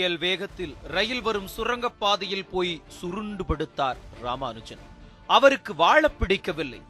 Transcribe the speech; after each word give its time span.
புயல் 0.00 0.18
வேகத்தில் 0.18 0.76
ரயில் 0.82 1.22
வரும் 1.22 1.48
சுரங்கப்பாதையில் 1.56 2.46
போய் 2.50 2.82
சுருண்டு 2.88 3.44
படுத்தார் 3.44 3.98
ராமானுஜன். 4.20 4.78
அவருக்கு 5.26 5.74
வாழ 5.74 6.08
பிடிக்கவில்லை. 6.08 6.80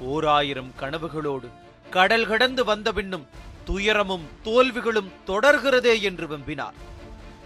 ஓராயிரம் 0.00 0.70
கனவுகளோடு 0.80 1.48
கடல் 1.90 2.26
கடந்து 2.26 2.64
வந்த 2.64 2.92
பின்னும் 2.92 3.26
துயரமும் 3.64 4.26
தோல்விகளும் 4.44 5.12
தொடர்கிறதே 5.26 6.00
என்று 6.00 6.26
வெம்பினார். 6.26 6.78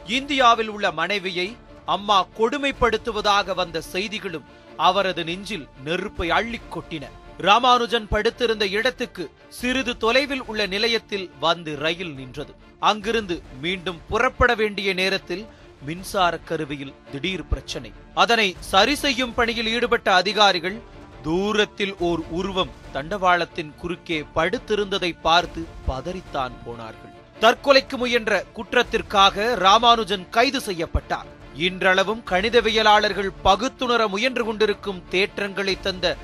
இந்தியாவில் 0.06 0.68
உள்ள 0.68 0.92
மனைவியை 0.92 1.56
அம்மா 1.86 2.26
கொடுமைப்படுத்துவதாக 2.38 3.54
வந்த 3.54 3.80
செய்திகளும் 3.80 4.48
அவரது 4.76 5.24
நெஞ்சில் 5.24 5.68
நெருப்பை 5.84 6.30
அள்ளிக் 6.30 6.72
கொட்டின. 6.76 7.04
ராமானுஜன் 7.38 8.08
படுத்திருந்த 8.08 8.66
இடத்துக்கு 8.66 9.30
சிறிது 9.48 9.96
தொலைவில் 9.96 10.42
உள்ள 10.42 10.66
நிலையத்தில் 10.66 11.30
வந்து 11.40 11.76
ரயில் 11.76 12.14
நின்றது. 12.14 12.68
அங்கிருந்து 12.80 13.42
மீண்டும் 13.60 14.00
புறப்பட 14.08 14.54
வேண்டிய 14.54 14.94
நேரத்தில் 14.94 15.46
மின்சார 15.86 16.38
கருவியில் 16.38 16.94
திடீர் 17.12 17.48
பிரச்சனை. 17.48 17.92
அதனை 18.14 18.56
சரி 18.58 18.94
செய்யும் 18.94 19.34
பணியில் 19.34 19.66
ஈடுபட்ட 19.66 20.14
அதிகாரிகள் 20.14 20.80
தூரத்தில் 21.22 21.96
ஓர் 21.98 22.20
உருவம் 22.30 22.70
தண்டவாளத்தின் 22.92 23.74
குறுக்கே 23.76 24.24
படுத்திருந்ததை 24.34 25.14
பார்த்து 25.22 25.66
பதறித்தான் 25.88 26.52
போனார்கள். 26.64 27.14
தற்கொலைக்கு 27.40 27.96
முயன்ற 27.96 28.44
குற்றத்திற்காக 28.56 29.54
ராமானுஜன் 29.54 30.28
கைது 30.30 30.60
செய்யப்பட்டார். 30.60 31.26
இன்றளவும் 31.54 32.22
கணிதவியலாளர்கள் 32.30 33.30
பகுத்துணர 33.42 34.08
முயன்று 34.08 34.44
கொண்டிருக்கும் 34.44 35.02
தேற்றங்களை 35.10 35.80
தந்த 35.80 36.16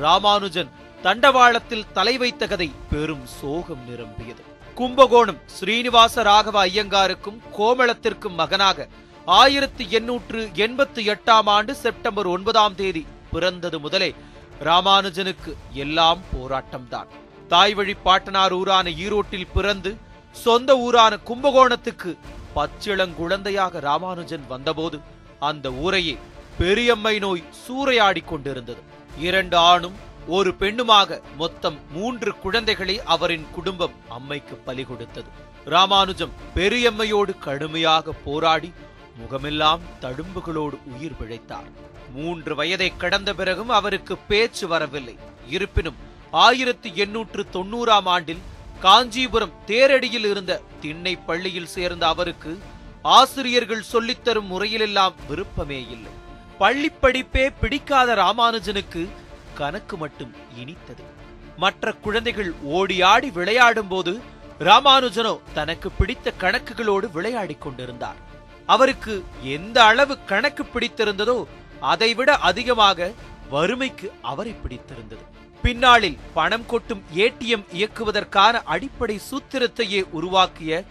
ராமானுஜன் 0.00 0.70
தண்டவாளத்தில் 1.02 1.86
தலை 1.92 2.18
வைத்த 2.18 2.46
கதை 2.46 2.70
பெரும் 2.90 3.26
சோகம் 3.26 3.84
நிரம்பியது. 3.88 4.42
கும்பகோணம் 4.78 5.38
ஸ்ரீனிவாச 5.46 6.22
ராகவ 6.22 6.66
ஐயங்காருக்கும் 6.66 7.36
கோமளத்திற்கும் 7.58 8.38
மகனாக 8.38 8.86
ஆயிரத்தி 9.26 9.84
எண்ணூற்று 9.90 10.40
எண்பத்தி 10.54 11.02
எட்டாம் 11.12 11.48
ஆண்டு 11.56 11.74
செப்டம்பர் 11.74 12.26
ஒன்பதாம் 12.26 12.74
தேதி 12.74 13.06
பிறந்தது 13.32 13.80
முதலே 13.80 14.14
ராமானுஜனுக்கு 14.60 15.52
எல்லாம் 15.72 16.20
போராட்டம்தான். 16.32 17.08
தாய் 17.48 17.74
வழி 17.74 17.94
பாட்டனார் 17.94 18.52
ஊரான 18.52 18.90
ஈரோட்டில் 19.04 19.52
பிறந்து 19.54 19.96
சொந்த 20.32 20.76
ஊரான 20.76 21.18
கும்பகோணத்துக்கு 21.26 22.12
பச்சிளங்குழந்தையாக 22.56 23.80
ராமானுஜன் 23.80 24.44
வந்தபோது 24.48 25.00
அந்த 25.38 25.72
ஊரையே 25.72 26.16
பெரியம்மை 26.58 27.18
நோய் 27.18 27.44
சூறையாடிக் 27.62 28.30
கொண்டிருந்தது. 28.32 28.82
இரண்டு 29.18 29.56
ஆணும் 29.56 29.96
ஒரு 30.26 30.54
பெண்ணுமாக 30.60 31.20
மொத்தம் 31.36 31.78
மூன்று 31.90 32.38
குழந்தைகளை 32.38 33.00
அவரின் 33.02 33.46
குடும்பம் 33.52 33.92
அம்மைக்கு 34.10 34.54
பலி 34.64 34.84
கொடுத்தது 34.84 35.30
ராமானுஜம் 35.64 36.32
பெரியம்மையோடு 36.54 37.38
கடுமையாக 37.38 38.12
போராடி 38.12 38.72
முகமெல்லாம் 39.16 39.80
தழும்புகளோடு 40.00 40.76
உயிர் 40.84 41.16
பிழைத்தார். 41.20 41.68
மூன்று 42.14 42.54
வயதை 42.54 42.96
கடந்த 42.96 43.34
பிறகும் 43.34 43.68
அவருக்கு 43.68 44.16
பேச்சு 44.16 44.68
வரவில்லை. 44.68 45.18
இருப்பினும் 45.48 45.94
ஆயிரத்தி 46.30 46.92
எண்ணூற்று 46.94 47.46
தொண்ணூறாம் 47.52 48.04
ஆண்டில் 48.04 48.42
காஞ்சிபுரம் 48.80 49.52
தேரடியில் 49.66 50.26
இருந்த 50.30 50.60
திண்ணை 50.80 51.16
பள்ளியில் 51.16 51.72
சேர்ந்த 51.76 52.06
அவருக்கு 52.06 52.58
ஆசிரியர்கள் 53.02 53.84
சொல்லித்தரும் 53.92 54.50
முறையிலெல்லாம் 54.50 55.14
விருப்பமே 55.28 55.86
இல்லை. 55.90 56.12
பள்ளி 56.58 56.90
படிப்பே 57.02 57.52
பிடிக்காத 57.60 58.14
ராமானுஜனுக்கு 58.14 59.08
கணக்கு 59.54 59.96
மட்டும் 59.96 60.32
இனித்தது. 60.56 61.04
மற்ற 61.56 61.92
குழந்தைகள் 61.92 62.52
ஓடி 62.62 63.02
ஆடி 63.02 63.30
விளையாடும் 63.30 63.88
போது 63.88 64.12
ராமானுஜனோ 64.60 65.38
தனக்கு 65.54 65.90
பிடித்த 65.90 66.32
கணக்குகளோடு 66.40 67.10
விளையாடிக் 67.10 67.60
கொண்டிருந்தார். 67.60 68.18
அவருக்கு 68.66 69.24
எந்த 69.42 69.84
அளவு 69.84 70.14
கணக்கு 70.24 70.64
பிடித்திருந்ததோ 70.64 71.38
அதைவிட 71.80 72.36
அதிகமாக 72.36 73.12
வறுமைக்கு 73.50 74.10
அவரை 74.22 74.52
பிடித்திருந்தது. 74.52 75.24
பின்னாளில் 75.62 76.18
பணம் 76.34 76.66
கொட்டும் 76.66 77.02
ஏடிஎம் 77.14 77.64
இயக்குவதற்கான 77.72 78.62
அடிப்படை 78.64 79.20
சூத்திரத்தையே 79.30 80.00
உருவாக்கிய 80.10 80.84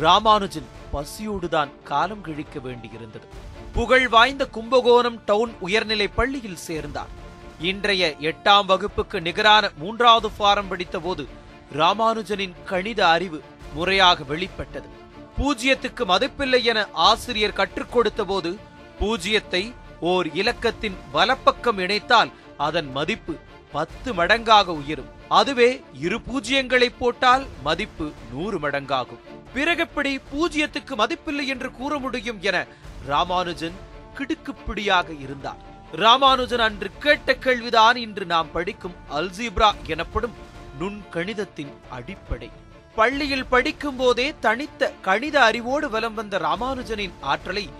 ராமானுஜன் 0.00 0.68
பசியோடுதான் 0.92 1.72
காலம் 1.84 2.20
கழிக்க 2.20 2.58
வேண்டியிருந்தது. 2.58 3.26
புகழ் 3.72 4.08
வாய்ந்த 4.08 4.46
கும்பகோணம் 4.46 5.20
டவுன் 5.24 5.54
உயர்நிலை 5.60 6.08
பள்ளியில் 6.08 6.64
சேர்ந்தார். 6.68 7.24
இன்றைய 7.60 8.16
எட்டாம் 8.20 8.66
வகுப்புக்கு 8.66 9.20
நிகரான 9.20 9.70
மூன்றாவது 9.78 10.28
ஃபாரம் 10.38 10.68
படித்தபோது 10.70 11.26
ராமானுஜனின் 11.76 12.52
கணித 12.64 13.08
அறிவு 13.08 13.42
முறையாக 13.74 14.24
வெளிப்பட்டது. 14.24 14.88
பூஜ்யத்துக்கு 15.38 16.04
மதிப்பில்லை 16.04 16.62
என 16.62 16.88
ஆசிரியர் 16.92 17.52
கற்றுக் 17.52 17.92
கொடுத்த 17.92 18.24
போது 18.24 18.58
பூஜ்யத்தை 19.00 19.72
ஓர் 20.00 20.26
இலக்கத்தின் 20.26 20.96
வலப்பக்கம் 21.12 21.78
இணைத்தால் 21.78 22.30
அதன் 22.56 22.90
மதிப்பு 22.90 23.36
பத்து 23.72 24.14
மடங்காக 24.14 24.66
உயரும். 24.66 25.10
அதுவே 25.28 25.82
இரு 25.92 26.20
பூஜ்யங்களை 26.28 26.88
போட்டால் 26.98 27.46
மதிப்பு 27.62 28.12
நூறு 28.32 28.58
மடங்காகும். 28.58 29.22
பிறகெப்படி 29.54 30.20
பூஜ்யத்துக்கு 30.32 30.94
மதிப்பில்லை 30.96 31.46
என்று 31.46 31.72
கூற 31.72 31.98
முடியும் 31.98 32.42
என 32.42 32.66
ராமானுஜன் 33.06 33.74
கிடுக்குப்பிடியாக 34.18 35.08
இருந்தார். 35.20 35.75
ராமானுஜன் 35.92 36.58
அன்று 36.58 36.90
கேட்ட 36.98 37.34
கேள்விதான் 37.34 37.96
இன்று 37.96 38.26
நாம் 38.26 38.50
படிக்கும் 38.52 38.94
அல்ஜீப்ரா 39.10 39.74
எனப்படும் 39.86 40.32
நுண்கணிதத்தின் 40.80 41.72
அடிப்படை. 41.88 42.50
பள்ளியில் 42.94 43.46
படிக்கும் 43.46 43.96
போதே 43.96 44.34
தனித்த 44.40 44.92
கணித 45.02 45.42
அறிவோடு 45.42 45.90
வலம் 45.90 46.14
வந்த 46.14 46.38
ராமானுஜனின் 46.38 47.12
ஆற்றலை 47.20 47.70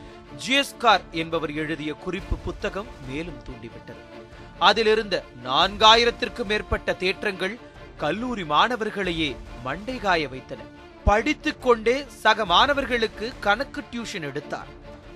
ஜிஎஸ்கார் 0.46 1.00
என்பவர் 1.10 1.54
எழுதிய 1.54 1.92
குறிப்பு 1.94 2.36
புத்தகம் 2.36 2.86
மேலும் 3.08 3.42
தூண்டிவிட்டது. 3.42 4.24
அதிலிருந்த 4.58 5.24
நான்காயிரத்திற்கும் 5.44 6.44
மேற்பட்ட 6.44 6.92
தேற்றங்கள் 6.92 7.58
கல்லூரி 7.96 8.42
மாணவர்களையே 8.42 9.36
மண்டை 9.62 9.98
காய 9.98 10.28
வைத்தன. 10.28 10.62
படித்துக் 11.04 11.62
கொண்டே 11.62 12.04
சக 12.08 12.44
மாணவர்களுக்கு 12.44 13.32
கணக்கு 13.40 13.84
டியூஷன் 13.92 14.22
எடுத்தார். 14.22 14.66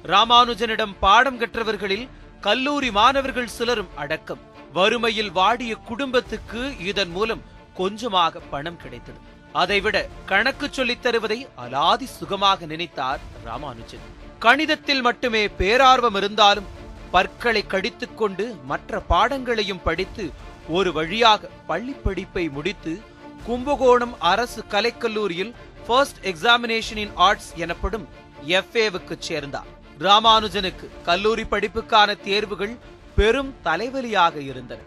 ராமானுஜனிடம் 0.05 0.95
பாடம் 1.01 1.39
கற்றவர்களில் 1.39 2.09
கல்லூரி 2.41 2.91
மாணவர்கள் 2.91 3.47
சிலரும் 3.47 3.89
அடக்கம். 3.95 4.39
வறுமையில் 4.73 5.33
வாடிய 5.33 5.75
குடும்பத்துக்கு 5.75 6.79
இதன் 6.79 7.11
மூலம் 7.11 7.43
கொஞ்சமாக 7.75 8.39
பணம் 8.39 8.77
கிடைத்தது. 8.77 9.19
அதைவிட 9.53 10.09
கணக்கு 10.27 10.69
சொல்லித் 10.71 11.03
தருவதை 11.03 11.49
அலாதி 11.57 12.05
சுகமாக 12.05 12.67
நினைத்தார் 12.67 13.19
ராமானுஜன். 13.45 14.05
கணிதத்தில் 14.39 15.03
மட்டுமே 15.03 15.47
பேரார்வம் 15.47 16.17
இருந்தாலும் 16.17 16.65
பற்களை 17.11 17.67
கடித்துக்கொண்டு 17.67 18.57
மற்ற 18.65 19.01
பாடங்களையும் 19.01 19.83
படித்து 19.83 20.31
ஒரு 20.69 20.93
வழியாக 20.93 21.49
பள்ளி 21.67 21.93
படிப்பை 21.93 22.49
முடித்து 22.49 23.01
கும்பகோணம் 23.47 24.21
அரசு 24.21 24.65
கலைக்கல்லூரியில் 24.71 25.55
ஃபர்ஸ்ட் 25.87 26.25
எக்ஸாமினேஷன் 26.25 26.97
இன் 26.97 27.13
ஆர்ட்ஸ் 27.15 27.53
எனப்படும் 27.57 28.09
எஃப்ஏவுக்கு 28.47 29.17
சேர்ந்தார். 29.19 29.79
ராமானுஜனுக்கு 30.01 31.03
கல்லூரி 31.03 31.43
படிப்புக்கான 31.43 32.21
தேர்வுகள் 32.21 32.77
பெரும் 33.17 33.55
தலைவலியாக 33.65 34.37
இருந்தன. 34.37 34.81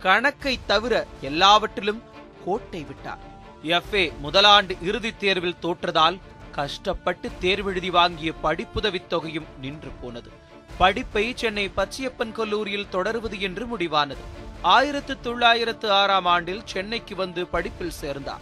கணக்கை 0.00 0.58
தவிர 0.66 1.06
எல்லாவற்றிலும் 1.20 2.02
கோட்டை 2.44 2.84
விட்டார். 2.84 3.18
எஃப்ஏ 3.62 4.12
முதலாண்டு 4.22 4.82
இறுதித் 4.82 5.18
தேர்வில் 5.18 5.56
தோற்றதால் 5.62 6.18
கஷ்டப்பட்டு 6.52 7.30
தேர்வெழுதி 7.40 7.90
வாங்கிய 7.90 8.32
படிப்புதவித் 8.42 9.06
தொகையும் 9.06 9.44
நின்று 9.60 9.90
போனது. 10.02 10.30
படிப்பை 10.78 11.32
சென்னை 11.36 11.70
பச்சியப்பன் 11.76 12.32
கல்லூரியில் 12.32 12.88
தொடருவது 12.88 13.40
என்று 13.40 13.78
முடிவானது. 13.78 14.24
ஆயிரத்து 14.62 15.20
தொள்ளாயிரத்து 15.20 15.90
ஆறாம் 15.90 16.24
ஆண்டில் 16.24 16.62
சென்னைக்கு 16.64 17.16
வந்து 17.16 17.46
படிப்பில் 17.46 17.90
சேர்ந்தார். 17.90 18.40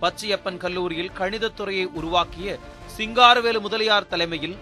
பச்சியப்பன் 0.00 0.56
கல்லூரியில் 0.56 1.10
கணிதத்துறையை 1.18 1.84
உருவாக்கிய 1.84 2.58
சிங்காரவேலு 2.96 3.60
முதலியார் 3.60 4.08
தலைமையில் 4.08 4.56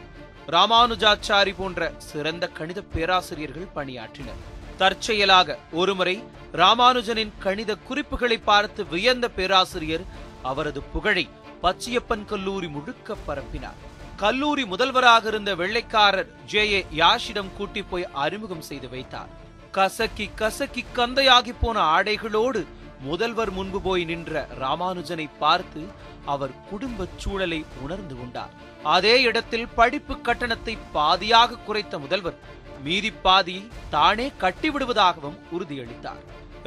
ராமானுஜாச்சாரி 0.51 1.55
போன்ற 1.57 1.93
சிறந்த 1.99 2.49
கணித 2.49 2.81
பேராசிரியர்கள் 2.81 3.69
பணியாற்றினர். 3.75 4.41
தற்செயலாக 4.79 5.59
ஒருமுறை 5.73 6.25
ராமானுஜனின் 6.53 7.33
கணித 7.39 7.77
குறிப்புகளை 7.77 8.39
பார்த்து 8.39 8.87
வியந்த 8.87 9.29
பேராசிரியர் 9.29 10.05
அவரது 10.43 10.83
புகழை 10.83 11.29
பச்சியப்பன் 11.63 12.25
கல்லூரி 12.25 12.69
முழுக்க 12.69 13.17
பரப்பினார். 13.27 13.79
கல்லூரி 14.17 14.65
முதல்வராக 14.65 15.29
இருந்த 15.29 15.55
வெள்ளைக்காரர் 15.55 16.45
ஜே. 16.47 16.71
ஏ. 16.73 16.87
யாஷிடம் 16.97 17.57
கூட்டி 17.57 17.83
போய் 17.83 18.09
அறிமுகம் 18.13 18.61
செய்து 18.61 18.89
வைத்தார். 18.89 19.29
கசக்கி 19.71 20.31
கசக்கி 20.35 20.85
கந்தையாகி 20.97 21.55
போன 21.61 21.81
ஆடைகளோடு 21.81 22.67
முதல்வர் 23.01 23.51
முன்பு 23.51 23.81
போய் 23.81 24.05
நின்ற 24.05 24.49
ராமானுஜனை 24.61 25.29
பார்த்து 25.39 25.87
அவர் 26.35 26.59
குடும்பச் 26.71 27.19
சூழலை 27.23 27.61
உணர்ந்து 27.85 28.15
கொண்டார். 28.19 28.55
அதே 28.97 29.15
இடத்தில் 29.29 29.71
படிப்பு 29.79 30.15
கட்டணத்தை 30.21 30.75
பாதியாக 30.95 31.59
குறைத்த 31.67 31.95
முதல்வர் 32.05 32.39
மீதி 32.85 33.11
பாதியை 33.25 33.63
தானே 33.95 34.27
கட்டிவிடுவதாகவும் 34.43 35.41
உறுதியளித்தார். 35.57 36.23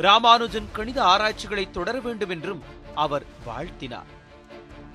ராமானுஜன் 0.07 0.69
கணித 0.77 1.00
ஆராய்ச்சிகளை 1.13 1.65
தொடர 1.77 1.95
வேண்டும் 2.00 2.33
என்றும் 2.36 2.62
அவர் 3.06 3.25
வாழ்த்தினார். 3.48 4.12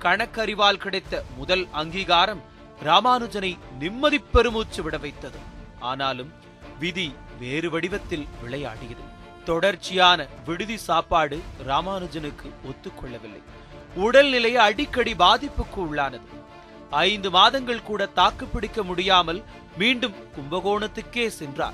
கணக்கறிவால் 0.05 0.83
கிடைத்த 0.83 1.23
முதல் 1.37 1.65
அங்கீகாரம் 1.81 2.43
ராமானுஜனை 2.85 3.51
நிம்மதி 3.79 4.19
பெருமூச்சு 4.33 4.81
விட 4.83 4.97
வைத்தது. 5.05 5.39
ஆனாலும் 5.91 6.31
விதி 6.79 7.07
வேறு 7.39 7.69
வடிவத்தில் 7.69 8.27
விளையாடியது. 8.41 9.05
தொடர்ச்சியான 9.49 10.19
விடுதி 10.45 10.77
சாப்பாடு 10.87 11.37
ராமானுஜனுக்கு 11.67 12.47
ஒத்துக்கொள்ளவில்லை. 12.69 13.41
உடல்நிலை 13.95 14.55
அடிக்கடி 14.55 15.13
பாதிப்புக்கு 15.13 15.77
உள்ளானது. 15.77 16.27
ஐந்து 16.89 17.29
மாதங்கள் 17.29 17.83
கூட 17.83 18.05
தாக்கு 18.05 18.45
பிடிக்க 18.45 18.83
முடியாமல் 18.83 19.43
மீண்டும் 19.77 20.13
கும்பகோணத்துக்கே 20.35 21.27
சென்றார். 21.27 21.73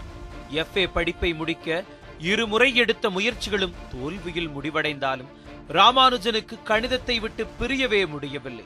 எஃப்ஏ 0.51 0.87
படிப்பை 0.93 1.33
முடிக்க 1.33 1.83
இருமுறை 2.19 2.75
எடுத்த 2.75 3.09
முயற்சிகளும் 3.09 3.73
தோல்வியில் 3.91 4.49
முடிவடைந்தாலும் 4.49 5.31
ராமானுஜனுக்கு 5.69 6.55
கணிதத்தை 6.65 7.19
விட்டு 7.19 7.47
பிரியவே 7.59 8.07
முடியவில்லை. 8.07 8.65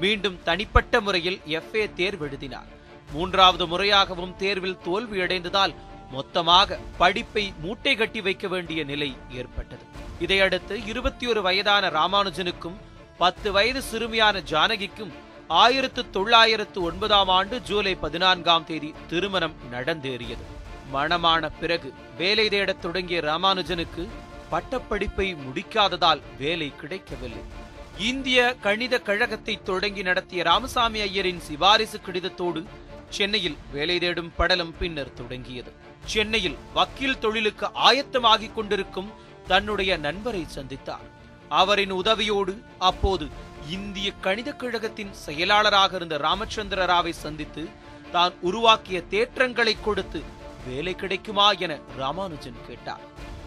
மீண்டும் 0.00 0.38
தனிப்பட்ட 0.44 1.00
முறையில் 1.00 1.40
எஃப்ஏ 1.46 1.90
தேர்வெழுதினார். 1.96 2.68
மூன்றாவது 3.12 3.66
முறையாகவும் 3.66 4.36
தேர்வில் 4.36 4.78
தோல்வியடைந்ததால் 4.84 5.74
மொத்தமாக 6.10 6.78
படிப்பை 6.98 7.52
மூட்டை 7.62 7.96
கட்டி 7.96 8.20
வைக்க 8.20 8.48
வேண்டிய 8.48 8.84
நிலை 8.84 9.16
ஏற்பட்டது. 9.30 9.82
இதையடுத்து 10.20 10.84
இருபத்தி 10.84 11.26
ஒரு 11.26 11.42
வயதான 11.42 11.88
ராமானுஜனுக்கும் 11.88 12.78
பத்து 13.18 13.52
வயது 13.52 13.80
சிறுமியான 13.90 14.36
ஜானகிக்கும் 14.50 15.12
ஆயிரத்து 15.48 16.10
தொள்ளாயிரத்து 16.10 16.82
ஒன்பதாம் 16.82 17.28
ஆண்டு 17.28 17.62
ஜூலை 17.62 17.94
பதினான்காம் 17.94 18.64
தேதி 18.64 18.94
திருமணம் 19.08 19.54
நடந்தேறியது. 19.72 20.44
மணமான 20.92 21.50
பிறகு 21.60 21.94
வேலை 22.16 22.48
தேடத் 22.48 22.82
தொடங்கிய 22.82 23.20
ராமானுஜனுக்கு 23.20 24.08
பட்டப்படிப்பை 24.50 25.36
முடிக்காததால் 25.46 26.22
வேலை 26.38 26.76
கிடைக்கவில்லை. 26.76 27.42
இந்திய 27.98 28.56
கணித 28.60 28.98
கழகத்தை 28.98 29.58
தொடங்கி 29.62 30.02
நடத்திய 30.02 30.42
ராமசாமி 30.42 31.00
ஐயரின் 31.00 31.42
சிபாரிசு 31.48 32.00
கடிதத்தோடு 32.00 32.64
சென்னையில் 33.08 33.58
வேலை 33.72 33.98
தேடும் 33.98 34.32
படலம் 34.36 34.74
பின்னர் 34.78 35.14
தொடங்கியது. 35.14 35.72
சென்னையில் 36.04 36.58
வக்கீல் 36.74 37.18
தொழிலுக்கு 37.18 37.66
ஆயத்தமாகிக் 37.66 38.52
கொண்டிருக்கும் 38.52 39.12
தன்னுடைய 39.46 39.96
நண்பரை 39.96 40.46
சந்தித்தார். 40.54 41.06
அவரின் 41.48 41.92
உதவியோடு 41.92 42.62
அப்போது 42.78 43.28
இந்திய 43.68 44.12
கணித 44.20 44.52
கழகத்தின் 44.52 45.12
செயலாளராக 45.12 45.96
இருந்த 45.96 46.18
ராமச்சந்திர 46.18 46.86
ராவை 46.86 47.10
சந்தித்து 47.10 47.68
தான் 48.12 48.32
உருவாக்கிய 48.40 49.02
தேற்றங்களை 49.10 49.76
கொடுத்து 49.80 50.22
வேலை 50.66 50.94
கிடைக்குமா 50.94 51.52
என 51.52 51.78
ராமானுஜன் 51.96 52.56
கேட்டார். 52.66 53.00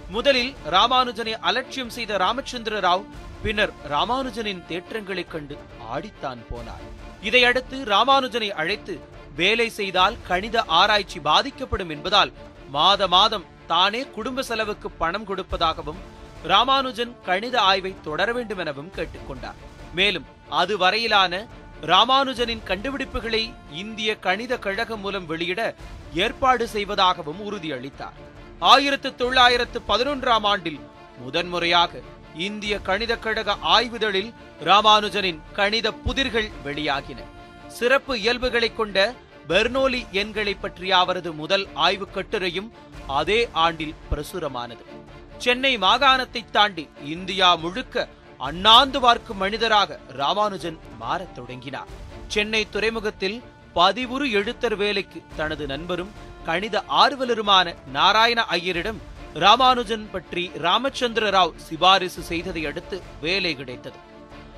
முதலில் 0.10 0.54
ராமானுஜனை 0.72 1.32
அலட்சியம் 1.40 1.90
செய்த 1.90 2.18
ராமச்சந்திர 2.18 2.80
ராவ் 2.80 3.06
பின்னர் 3.44 3.74
ராமானுஜனின் 3.90 4.64
தேற்றங்களைக் 4.70 5.28
கண்டு 5.28 5.58
ஆடித்தான் 5.94 6.42
போனார். 6.52 6.84
இதையடுத்து 7.22 7.84
ராமானுஜனை 7.84 8.50
அழைத்து 8.50 9.00
வேலை 9.36 9.70
செய்தால் 9.70 10.16
கணித 10.28 10.64
ஆராய்ச்சி 10.66 11.20
பாதிக்கப்படும் 11.20 11.90
என்பதால் 11.90 12.32
மாத 12.70 13.08
மாதம் 13.08 13.46
தானே 13.68 14.08
குடும்ப 14.08 14.42
செலவுக்கு 14.42 14.92
பணம் 14.92 15.28
கொடுப்பதாகவும் 15.28 15.98
ராமானுஜன் 16.44 17.16
கணித 17.24 17.62
ஆய்வை 17.62 17.96
தொடர 18.04 18.34
வேண்டும் 18.34 18.58
எனவும் 18.58 18.92
கேட்டுக்கொண்டார். 18.96 19.56
மேலும் 19.94 20.26
அது 20.50 20.78
வரையிலான 20.78 21.48
ராமானுஜனின் 21.82 22.60
கண்டுபிடிப்புகளை 22.66 23.54
இந்திய 23.72 24.16
கணித 24.16 24.58
கழகம் 24.58 25.00
மூலம் 25.00 25.26
வெளியிட 25.26 25.76
ஏற்பாடு 26.14 26.68
செய்வதாகவும் 26.68 27.52
உறுதியளித்தார். 27.52 28.14
ஆயிரத்து 28.60 29.16
தொள்ளாயிரத்து 29.16 29.82
பதினொன்றாம் 29.88 30.42
ஆண்டில் 30.42 30.80
முதன்முறையாக 31.18 32.00
இந்திய 32.36 32.80
கணித 32.80 33.18
கழக 33.18 33.56
ஆய்வுதழில் 33.64 34.34
ராமானுஜனின் 34.64 35.40
கணித 35.54 35.94
புதிர்கள் 36.06 36.52
வெளியாகின. 36.66 37.24
சிறப்பு 37.68 38.16
இயல்புகளைக் 38.16 38.76
கொண்ட 38.76 39.14
பெர்னோலி 39.50 40.10
எண்களை 40.12 40.54
பற்றிய 40.54 40.98
அவரது 40.98 41.34
முதல் 41.34 41.68
ஆய்வுக் 41.74 42.18
கட்டுரையும் 42.18 42.72
அதே 43.08 43.50
ஆண்டில் 43.52 43.96
பிரசுரமானது. 44.12 45.01
சென்னை 45.44 45.78
மாகாணத்தை 45.78 46.42
தாண்டி 46.52 46.90
இந்தியா 47.04 47.56
முழுக்க 47.56 48.08
அண்ணாந்து 48.38 49.00
பார்க்கும் 49.02 49.38
மனிதராக 49.38 50.00
ராமானுஜன் 50.08 50.78
மாறத் 51.00 51.36
தொடங்கினார். 51.36 51.90
சென்னை 52.28 52.70
துறைமுகத்தில் 52.70 53.38
பதிவுறு 53.76 54.26
எழுத்தர் 54.40 54.76
வேலைக்கு 54.76 55.20
தனது 55.36 55.66
நண்பரும் 55.66 56.12
கணித 56.46 56.84
ஆர்வலருமான 57.04 57.76
நாராயண 57.92 58.46
ஐயரிடம் 58.50 59.00
ராமானுஜன் 59.34 60.10
பற்றி 60.12 60.52
ராமச்சந்திர 60.64 61.26
ராவ் 61.38 61.54
சிபாரிசு 61.68 62.22
செய்ததை 62.22 62.66
அடுத்து 62.66 63.02
வேலை 63.22 63.56
கிடைத்தது. 63.56 64.00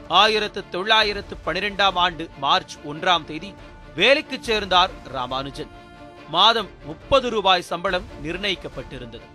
ஆயிரத்து 0.08 0.64
தொள்ளாயிரத்து 0.70 1.38
பனிரெண்டாம் 1.46 2.00
ஆண்டு 2.06 2.30
மார்ச் 2.40 2.76
ஒன்றாம் 2.88 3.24
தேதி 3.24 3.54
வேலைக்கு 3.96 4.40
சேர்ந்தார் 4.42 4.92
ராமானுஜன். 5.12 5.72
மாதம் 6.30 6.70
முப்பது 6.86 7.30
ரூபாய் 7.30 7.70
சம்பளம் 7.72 8.10
நிர்ணயிக்கப்பட்டிருந்தது. 8.24 9.28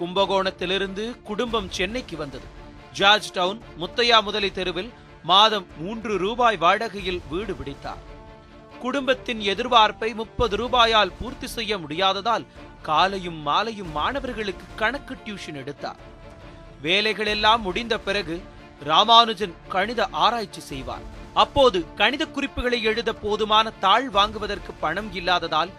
கும்பகோணத்திலிருந்து 0.00 1.04
குடும்பம் 1.22 1.70
சென்னைக்கு 1.70 2.16
வந்தது. 2.16 2.46
ஜார்ஜ் 2.92 3.32
டவுன் 3.32 3.60
முத்தையா 3.80 4.18
முதலி 4.22 4.52
தெருவில் 4.52 4.90
மாதம் 5.22 5.66
மூன்று 5.78 6.12
ரூபாய் 6.18 6.58
வாடகையில் 6.58 7.20
வீடு 7.30 7.54
பிடித்தார். 7.54 8.04
குடும்பத்தின் 8.80 9.40
எதிர்பார்ப்பை 9.52 10.14
முப்பது 10.14 10.54
ரூபாயால் 10.56 11.12
பூர்த்தி 11.18 11.46
செய்ய 11.46 11.78
முடியாததால் 11.78 12.46
காலையும் 12.82 13.40
மாலையும் 13.48 13.90
மாணவர்களுக்கு 13.92 14.66
கணக்கு 14.76 15.16
டியூஷன் 15.24 15.58
எடுத்தார். 15.62 16.00
வேலைகள் 16.82 17.26
எல்லாம் 17.26 17.60
முடிந்த 17.60 17.98
பிறகு 17.98 18.36
ராமானுஜன் 18.90 19.54
கணித 19.68 20.06
ஆராய்ச்சி 20.24 20.60
செய்வார். 20.60 21.04
அப்போது 21.34 21.78
கணித 21.94 22.22
குறிப்புகளை 22.26 22.82
எழுத 22.82 23.10
போதுமான 23.12 23.70
தாள் 23.84 24.08
வாங்குவதற்கு 24.08 24.72
பணம் 24.84 25.10
இல்லாததால் 25.14 25.70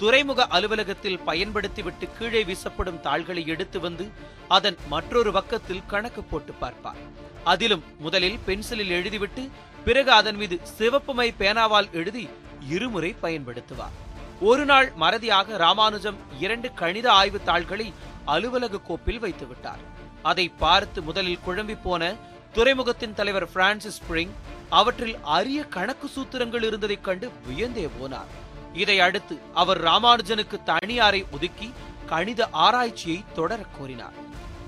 துறைமுக 0.00 0.46
அலுவலகத்தில் 0.46 1.20
பயன்படுத்திவிட்டு 1.26 2.06
கீழே 2.18 2.44
வீசப்படும் 2.44 3.00
தாள்களை 3.00 3.46
எடுத்து 3.46 3.80
வந்து 3.80 4.10
அதன் 4.48 4.76
மற்றொரு 4.88 5.32
பக்கத்தில் 5.32 5.86
கணக்கு 5.86 6.22
போட்டு 6.22 6.52
பார்ப்பார். 6.52 7.00
அதிலும் 7.44 7.84
முதலில் 7.98 8.38
பென்சிலில் 8.46 8.94
எழுதிவிட்டு 8.98 9.50
பிறகு 9.84 10.10
அதன் 10.10 10.36
மீது 10.36 10.60
சிவப்புமை 10.62 11.34
பேனாவால் 11.38 11.90
எழுதி 11.92 12.28
இருமுறை 12.68 13.16
பயன்படுத்துவார். 13.22 13.96
ஒரு 14.40 14.64
நாள் 14.64 14.92
மறதியாக 15.00 15.56
ராமானுஜம் 15.56 16.18
இரண்டு 16.40 16.72
கணித 16.74 17.12
ஆய்வு 17.12 17.42
தாள்களை 17.42 17.92
அலுவலக 18.24 18.78
கோப்பில் 18.78 19.18
வைத்து 19.18 19.46
விட்டார் 19.46 19.82
அதை 20.22 20.48
பார்த்து 20.48 21.02
முதலில் 21.02 21.42
குழம்பி 21.46 21.76
போன 21.82 22.14
துறைமுகத்தின் 22.52 23.14
தலைவர் 23.14 23.52
பிரான்சிஸ் 23.52 24.00
ஸ்பிரிங் 24.00 24.34
அவற்றில் 24.68 25.16
அரிய 25.22 25.64
கணக்கு 25.64 26.08
சூத்திரங்கள் 26.16 26.62
இருந்ததைக் 26.62 27.04
கண்டு 27.04 27.32
வியந்தே 27.48 27.88
போனார். 28.00 28.30
இதை 28.74 29.00
அடுத்து 29.00 29.40
அவர் 29.54 29.84
ராமானுஜனுக்கு 29.84 30.60
தனியாரை 30.66 31.24
ஒதுக்கி 31.30 31.72
கணித 32.06 32.48
ஆராய்ச்சியை 32.50 33.24
தொடரக் 33.34 33.74
கோரினார். 33.78 34.12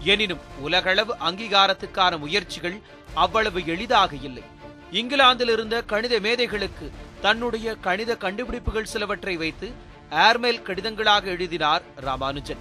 எனினும் 0.00 0.38
உலகளவு 0.58 1.14
அங்கீகாரத்துக்கான 1.28 2.18
முயற்சிகள் 2.18 2.80
அவ்வளவு 3.14 3.66
எளிதாக 3.66 4.16
இல்லை. 4.16 4.42
இங்கிலாந்தில் 4.90 5.48
இருந்த 5.48 5.82
கணித 5.82 6.20
மேதைகளுக்கு 6.20 6.92
தன்னுடைய 7.20 7.74
கணித 7.74 8.16
கண்டுபிடிப்புகள் 8.16 8.84
சிலவற்றை 8.84 9.36
வைத்து 9.36 9.72
ஏர்மெயில் 10.10 10.62
கடிதங்களாக 10.62 11.24
எழுதினார் 11.24 11.82
ராமானுஜன். 11.96 12.56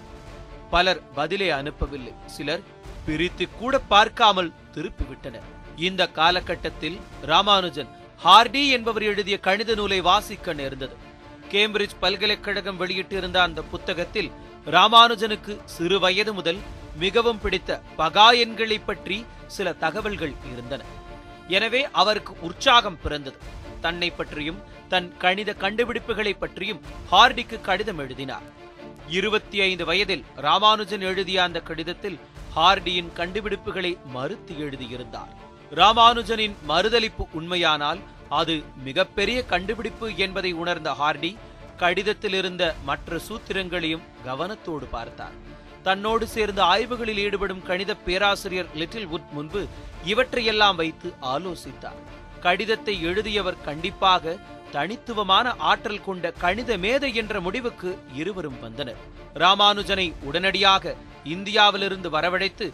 பலர் 0.69 1.12
பதிலை 1.13 1.50
அனுப்பவில்லை. 1.50 2.13
சிலர் 2.25 2.62
பிரித்து 3.05 3.48
கூட 3.60 3.79
பார்க்காமல் 3.79 4.53
திருப்பிவிட்டனர். 4.74 5.41
இந்த 5.75 6.07
காலகட்டத்தில் 6.07 7.00
ராமானுஜன் 7.21 7.88
ஹார்டி 8.24 8.69
என்பவர் 8.69 9.03
எழுதிய 9.03 9.39
கணித 9.39 9.75
நூலை 9.75 10.01
வாசிக்க 10.01 10.53
நேர்ந்தது. 10.53 11.10
கேம்பிரிட்ஜ் 11.53 12.00
பல்கலைக்கழகம் 12.03 12.79
வெளியிட்டிருந்த 12.81 13.38
அந்த 13.48 13.62
புத்தகத்தில் 13.72 14.31
ராமானுஜனுக்கு 14.75 15.53
சிறு 15.75 15.98
வயது 16.00 16.34
முதல் 16.34 16.60
மிகவும் 17.03 17.41
பிடித்த 17.43 17.79
பகா 17.98 18.27
எண்களை 18.43 18.77
பற்றி 18.79 19.17
சில 19.55 19.74
தகவல்கள் 19.84 20.34
இருந்தன. 20.51 20.81
எனவே 21.58 21.81
அவருக்கு 22.01 22.34
உற்சாகம் 22.41 23.00
பிறந்தது. 23.03 23.39
தன்னை 23.81 24.10
பற்றியும் 24.12 24.60
தன் 24.89 25.08
கணித 25.17 25.51
கண்டுபிடிப்புகளை 25.63 26.34
பற்றியும் 26.39 26.81
ஹார்டிக்கு 27.12 27.58
கடிதம் 27.62 27.98
எழுதினார். 27.98 28.48
இருபத்தி 29.17 29.58
ஐந்து 29.62 29.86
வயதில் 29.86 30.25
ராமானுஜன் 30.46 31.01
எழுதிய 31.01 31.43
அந்த 31.43 31.60
கடிதத்தில் 31.70 32.20
ஹார்டியின் 32.55 33.12
கண்டுபிடிப்புகளை 33.20 33.91
மறுத்து 34.15 34.53
எழுதியிருந்தார். 34.65 35.31
ராமானுஜனின் 35.79 36.55
மறுதலிப்பு 36.67 37.25
உண்மையானால் 37.39 38.01
அது 38.39 38.55
மிகப்பெரிய 38.88 39.39
கண்டுபிடிப்பு 39.51 40.07
என்பதை 40.25 40.51
உணர்ந்த 40.61 40.89
ஹார்டி 41.00 41.31
கடிதத்தில் 41.81 42.35
இருந்த 42.39 42.63
மற்ற 42.89 43.19
சூத்திரங்களையும் 43.27 44.05
கவனத்தோடு 44.27 44.88
பார்த்தார். 44.95 45.35
தன்னோடு 45.88 46.25
சேர்ந்து 46.35 46.61
ஆய்வுகளில் 46.71 47.21
ஈடுபடும் 47.25 47.63
கணித 47.69 47.91
பேராசிரியர் 48.07 48.69
லிட்டில் 48.79 49.07
உட் 49.15 49.31
முன்பு 49.38 49.61
இவற்றையெல்லாம் 50.11 50.77
வைத்து 50.81 51.09
ஆலோசித்தார். 51.33 52.01
கடிதத்தை 52.45 52.95
எழுதியவர் 53.09 53.63
கண்டிப்பாக 53.67 54.35
தனித்துவமான 54.75 55.47
ஆற்றல் 55.71 56.05
கொண்ட 56.07 56.25
கணித 56.43 56.77
மேதை 56.83 57.09
என்ற 57.21 57.41
முடிவுக்கு 57.47 57.89
இருவரும் 58.21 58.59
வந்தனர். 58.65 59.01
ராமானுஜனை 59.43 60.07
உடனடியாக 60.29 60.95
இந்தியாவிலிருந்து 61.35 62.09
வரவழைத்து 62.17 62.67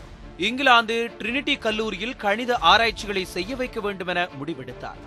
இங்கிலாந்து 0.48 0.98
ட்ரினிட்டி 1.20 1.56
கல்லூரியில் 1.66 2.20
கணித 2.26 2.58
ஆராய்ச்சிகளை 2.72 3.24
செய்ய 3.36 3.56
வைக்க 3.62 3.80
வேண்டுமென 3.86 4.28
முடிவெடுத்தார். 4.40 5.00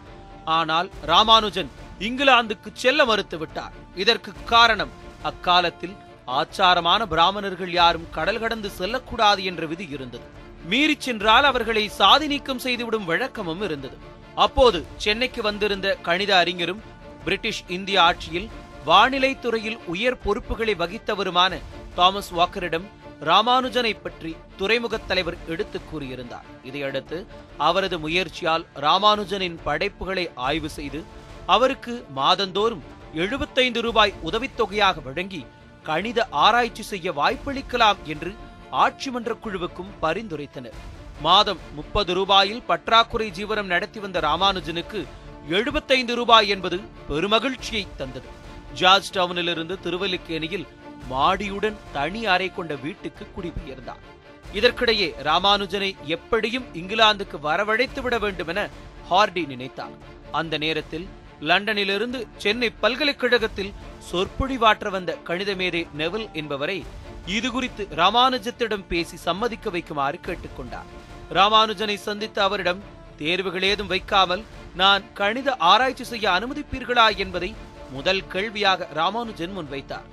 ஆனால் 0.58 0.88
ராமானுஜன் 1.10 1.70
இங்கிலாந்துக்கு 2.06 2.70
செல்ல 2.82 3.00
மறுத்துவிட்டார். 3.10 3.74
இதற்கு 4.02 4.30
காரணம் 4.52 4.92
அக்காலத்தில் 5.30 5.96
ஆச்சாரமான 6.40 7.00
பிராமணர்கள் 7.12 7.72
யாரும் 7.80 8.06
கடல் 8.16 8.40
கடந்து 8.42 8.68
செல்லக்கூடாது 8.78 9.40
என்ற 9.50 9.64
விதி 9.72 9.86
இருந்தது. 9.96 10.26
மீறி 10.70 10.96
சென்றால் 11.06 11.46
அவர்களை 11.50 11.84
சாதி 11.98 12.26
நீக்கம் 12.32 12.62
செய்துவிடும் 12.64 13.08
வழக்கமும் 13.10 13.62
இருந்தது. 13.66 13.96
அப்போது 14.44 14.78
சென்னைக்கு 15.04 15.40
வந்திருந்த 15.48 15.88
கணித 16.08 16.32
அறிஞரும் 16.42 16.82
பிரிட்டிஷ் 17.24 17.64
இந்திய 17.76 17.98
ஆட்சியில் 18.08 18.48
வானிலை 18.88 19.32
துறையில் 19.44 19.78
உயர் 19.94 20.20
பொறுப்புகளை 20.24 20.74
வகித்தவருமான 20.82 21.52
தாமஸ் 21.98 22.32
வாக்கரிடம் 22.38 22.86
ராமானுஜனை 23.20 23.96
பற்றி 24.02 24.36
துறைமுகத் 24.56 25.08
தலைவர் 25.08 25.36
எடுத்து 25.46 25.80
கூறியிருந்தார். 25.90 26.46
இதையடுத்து 26.64 27.26
அவரது 27.56 27.98
முயற்சியால் 27.98 28.66
ராமானுஜனின் 28.74 29.58
படைப்புகளை 29.64 30.30
ஆய்வு 30.34 30.68
செய்து 30.68 31.04
அவருக்கு 31.46 32.06
மாதந்தோறும் 32.14 32.82
எழுபத்தைந்து 33.14 33.82
ரூபாய் 33.82 34.14
உதவித்தொகையாக 34.24 35.02
வழங்கி 35.02 35.46
கணித 35.82 36.26
ஆராய்ச்சி 36.30 36.82
செய்ய 36.82 37.12
வாய்ப்பளிக்கலாம் 37.12 37.96
என்று 38.04 38.34
ஆட்சி 38.70 39.10
மன்ற 39.10 39.36
குழுவுக்கும் 39.44 39.94
பரிந்துரைத்தனர். 40.02 40.78
மாதம் 41.20 41.58
முப்பது 41.74 42.14
ரூபாயில் 42.14 42.62
பற்றாக்குறை 42.66 43.30
ஜீவனம் 43.30 43.70
நடத்தி 43.74 44.00
வந்த 44.00 44.20
ராமானுஜனுக்கு 44.20 45.06
எழுபத்தைந்து 45.48 46.14
ரூபாய் 46.14 46.48
என்பது 46.48 46.80
பெருமகிழ்ச்சியை 47.08 47.86
தந்தது. 47.96 48.28
ஜார்ஜ் 48.74 49.14
டவுனிலிருந்து 49.14 49.76
திருவல்லிக்கேணியில் 49.84 50.66
மாடியுடன் 51.08 51.76
தனி 51.92 52.26
அறை 52.26 52.54
கொண்ட 52.54 52.74
வீட்டுக்கு 52.74 53.26
குடிபெயர்ந்தார். 53.36 54.04
இதற்கிடையே 54.52 55.08
ராமானுஜனை 55.24 55.96
எப்படியும் 56.04 56.66
இங்கிலாந்துக்கு 56.74 57.36
வரவழைத்து 57.42 58.02
விட 58.02 58.18
வேண்டும் 58.18 58.46
என 58.46 58.68
ஹார்டி 59.10 59.46
நினைத்தார். 59.46 59.94
அந்த 60.30 60.58
நேரத்தில் 60.58 61.08
லண்டனிலிருந்து 61.40 62.26
சென்னை 62.36 62.70
பல்கலைக்கழகத்தில் 62.70 63.72
சொற்பொழிவாற்ற 64.12 64.90
வந்த 64.90 65.16
கணித 65.16 65.54
மேதை 65.54 65.86
நெவில் 65.92 66.28
என்பவரை 66.32 66.84
இது 67.26 67.50
குறித்து 67.50 67.88
ராமானுஜத்திடம் 67.96 68.86
பேசி 68.88 69.16
சம்மதிக்க 69.16 69.70
வைக்குமாறு 69.70 70.18
கேட்டுக்கொண்டார். 70.26 70.88
ராமானுஜனை 71.34 71.94
சந்தித்த 71.94 72.42
அவரிடம் 72.42 72.80
தேர்வுகள் 73.16 73.62
ஏதும் 73.62 73.86
வைக்காமல் 73.86 74.42
நான் 74.74 75.02
கணித 75.14 75.56
ஆராய்ச்சி 75.56 76.04
செய்ய 76.04 76.30
அனுமதிப்பீர்களா? 76.30 77.16
என்பதை 77.16 77.54
முதல் 77.90 78.26
கேள்வியாக 78.26 78.88
ராமானுஜன் 78.94 79.58
முன்வைத்தார். 79.58 80.08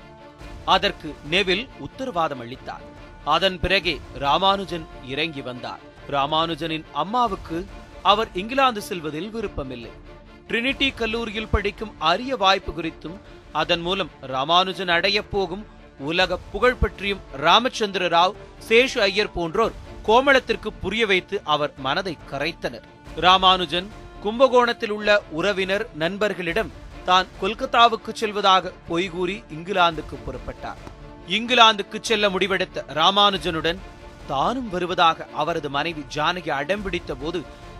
அதற்கு 0.73 1.09
நெவில் 1.33 1.65
உத்தரவாதம் 1.85 2.41
அளித்தார். 2.43 2.85
அதன் 3.35 3.57
பிறகே 3.59 3.95
ராமானுஜன் 4.23 4.85
இறங்கி 5.13 5.41
வந்தார். 5.41 5.81
ராமானுஜனின் 6.15 6.85
அம்மாவுக்கு 7.03 7.57
அவர் 8.11 8.29
இங்கிலாந்து 8.33 8.81
செல்வதில் 8.81 9.29
விருப்பமில்லை. 9.29 9.91
ட்ரினிட்டி 10.49 10.89
கல்லூரியில் 10.95 11.51
படிக்கும் 11.51 11.95
அரிய 12.11 12.35
வாய்ப்பு 12.35 12.71
குறித்தும் 12.71 13.17
அதன் 13.51 13.81
மூலம் 13.81 14.11
ராமானுஜன் 14.33 14.93
அடையப் 14.97 15.31
போகும் 15.31 15.65
உலக 15.99 16.39
புகழ் 16.51 16.79
பற்றியும் 16.81 17.23
ராமச்சந்திர 17.45 18.07
ராவ் 18.15 18.35
சேஷு 18.69 18.99
ஐயர் 19.09 19.33
போன்றோர் 19.33 19.77
கோமளத்திற்கு 20.07 20.69
புரிய 20.81 21.05
வைத்து 21.05 21.41
அவர் 21.43 21.73
மனதை 21.77 22.17
கரைத்தனர். 22.31 22.85
ராமானுஜன் 23.15 23.87
கும்பகோணத்தில் 24.23 24.89
உள்ள 24.89 25.09
உறவினர் 25.31 25.85
நண்பர்களிடம் 25.93 26.71
தான் 27.09 27.27
கொல்கத்தாவுக்கு 27.41 28.11
செல்வதாக 28.21 28.71
பொய்கூறி 28.89 29.35
இங்கிலாந்துக்கு 29.55 30.15
புறப்பட்டார். 30.25 30.79
இங்கிலாந்துக்கு 31.35 31.97
செல்ல 32.01 32.25
முடிவெடுத்த 32.33 32.83
ராமானுஜனுடன் 32.99 33.79
தானும் 34.31 34.69
வருவதாக 34.69 35.27
அவரது 35.41 35.69
மனைவி 35.75 36.03
ஜானகி 36.15 36.51
அடம்பிடித்த 36.59 37.13
போது 37.21 37.39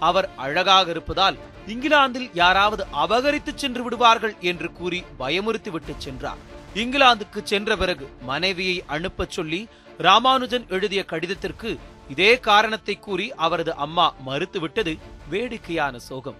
அவர் 0.09 0.27
அழகாக 0.45 0.89
இருப்பதால் 0.89 1.37
இங்கிலாந்தில் 1.73 2.27
யாராவது 2.33 2.83
அபகரித்து 3.03 3.51
சென்று 3.55 3.83
விடுவார்கள் 3.83 4.35
என்று 4.51 4.67
கூறி 4.79 4.99
பயமுறுத்தி 5.19 5.71
விட்டு 5.75 5.93
சென்றார். 5.97 6.41
இங்கிலாந்துக்கு 6.81 7.41
சென்ற 7.43 7.75
பிறகு 7.75 8.07
மனைவியை 8.31 8.77
அனுப்பச் 8.95 9.35
சொல்லி 9.37 9.61
ராமானுஜன் 10.07 10.65
எழுதிய 10.75 11.03
கடிதத்திற்கு 11.11 11.71
இதே 12.13 12.31
காரணத்தை 12.49 12.97
கூறி 13.07 13.27
அவரது 13.45 13.75
அம்மா 13.85 14.07
மறுத்துவிட்டது 14.27 14.93
வேடிக்கையான 15.29 15.99
சோகம். 16.09 16.37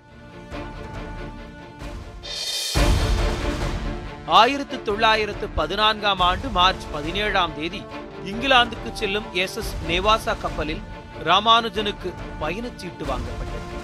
ஆயிரத்து 4.36 4.84
தொள்ளாயிரத்து 4.84 5.48
பதினான்காம் 5.48 6.20
ஆண்டு 6.20 6.48
மார்ச் 6.50 6.86
பதினேழாம் 6.92 7.54
தேதி 7.56 7.82
இங்கிலாந்துக்கு 8.26 8.90
செல்லும் 8.94 9.28
எஸ் 9.34 9.56
எஸ் 9.56 9.76
நேவாசா 9.88 10.34
கப்பலில் 10.42 10.82
ராமானுஜனுக்கு 11.24 12.10
பயணச்சீட்டு 12.42 13.06
வாங்கப்பட்டது. 13.10 13.78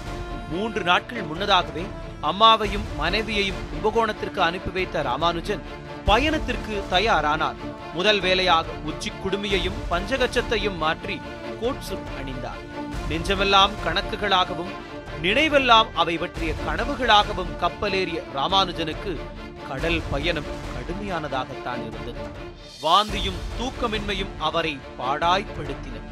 மூன்று 0.50 0.82
நாட்கள் 0.82 1.22
முன்னதாகவே 1.22 1.84
அம்மாவையும் 2.22 2.84
மனைவியையும் 2.96 3.62
கும்பகோணத்திற்கு 3.70 4.40
அனுப்பி 4.48 4.70
வைத்த 4.70 5.02
ராமானுஜன் 5.02 5.62
பயணத்திற்கு 6.04 6.84
தயாரானார். 6.90 7.56
முதல் 7.94 8.20
வேலையாக 8.20 8.66
உச்சி 8.84 9.12
குடுமியையும் 9.24 9.80
பஞ்சகச்சத்தையும் 9.90 10.76
மாற்றி 10.76 11.20
கோட் 11.60 11.86
சுட் 11.88 12.12
அணிந்தார். 12.20 12.60
நெஞ்சமெல்லாம் 13.08 13.70
கணக்குகளாகவும் 13.86 14.74
நினைவெல்லாம் 15.22 15.86
அவை 15.94 16.18
பற்றிய 16.18 16.52
கனவுகளாகவும் 16.66 17.56
கப்பலேறிய 17.60 18.20
ராமானுஜனுக்கு 18.34 19.20
கடல் 19.68 20.00
பயணம் 20.10 20.50
கடுமையானதாகத்தான் 20.74 21.82
இருந்தது. 21.88 22.24
வாந்தியும் 22.82 23.40
தூக்கமின்மையும் 23.58 24.34
அவரை 24.38 24.74
பாடாய்ப்படுத்தின. 25.00 26.02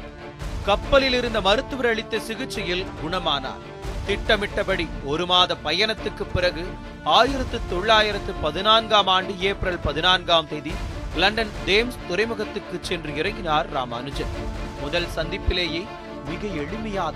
கப்பலில் 0.65 1.13
இருந்த 1.13 1.41
மருத்துவர் 1.41 1.85
அளித்த 1.85 2.19
சிகிச்சையில் 2.19 2.85
குணமானார். 3.03 3.63
திட்டமிட்டபடி 4.07 4.85
ஒரு 5.05 5.25
மாத 5.25 5.55
பயணத்துக்கு 5.63 6.25
பிறகு 6.33 6.63
ஆயிரத்து 7.03 7.59
தொள்ளாயிரத்து 7.69 8.31
பதினான்காம் 8.45 9.07
ஆண்டு 9.07 9.33
ஏப்ரல் 9.39 9.79
பதினான்காம் 9.79 10.47
தேதி 10.47 10.73
லண்டன் 11.15 11.53
தேம்ஸ் 11.65 11.99
துறைமுகத்துக்கு 12.09 12.77
சென்று 12.81 13.11
இறங்கினார் 13.21 13.69
ராமானுஜன் 13.69 14.33
முதல் 14.81 15.07
சந்திப்பிலேயே 15.15 15.83
மிக 16.29 16.47
எளிமையாக 16.63 17.15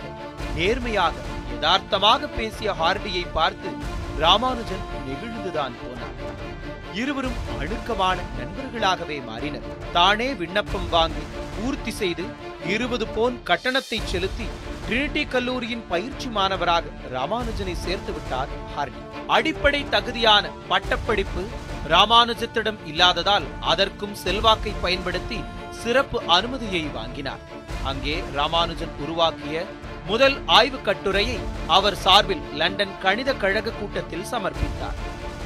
நேர்மையாக 0.55 1.15
யதார்த்தமாக 1.53 2.27
பேசிய 2.27 2.71
ஹார்டியை 2.71 3.25
பார்த்து 3.33 3.69
ராமானுஜன் 4.19 4.85
நெகிழ்ந்துதான் 5.07 5.75
போனார். 5.81 6.06
இருவரும் 6.97 7.39
அணுக்கமான 7.61 8.17
நண்பர்களாகவே 8.39 9.17
மாறினர். 9.29 9.65
தானே 9.95 10.27
விண்ணப்பம் 10.41 10.87
வாங்கி 10.95 11.23
பூர்த்தி 11.55 11.91
செய்து 12.01 12.23
இருபது 12.73 13.05
போன் 13.15 13.35
கட்டணத்தை 13.49 13.99
செலுத்தி 14.11 14.47
ட்ரினிட்டி 14.85 15.23
கல்லூரியின் 15.33 15.83
பயிற்சி 15.91 16.27
மாணவராக 16.37 16.91
ராமானுஜனை 17.15 17.75
சேர்த்து 17.85 18.11
விட்டார் 18.17 18.53
ஹார்டி 18.75 19.01
அடிப்படை 19.37 19.81
தகுதியான 19.95 20.51
பட்டப்படிப்பு 20.71 21.43
ராமானுஜத்திடம் 21.93 22.79
இல்லாததால் 22.91 23.47
அதற்கும் 23.73 24.15
செல்வாக்கை 24.23 24.73
பயன்படுத்தி 24.85 25.39
சிறப்பு 25.81 26.19
அனுமதியை 26.37 26.83
வாங்கினார். 26.97 27.43
அங்கே 27.91 28.15
ராமானுஜன் 28.39 28.95
உருவாக்கிய 29.03 29.65
முதல் 30.07 30.37
ஆய்வு 30.57 30.79
கட்டுரையை 30.81 31.37
அவர் 31.77 31.99
சார்பில் 32.05 32.43
லண்டன் 32.61 32.97
கணித 33.05 33.29
கழக 33.43 33.75
கூட்டத்தில் 33.79 34.29
சமர்ப்பித்தார். 34.31 34.99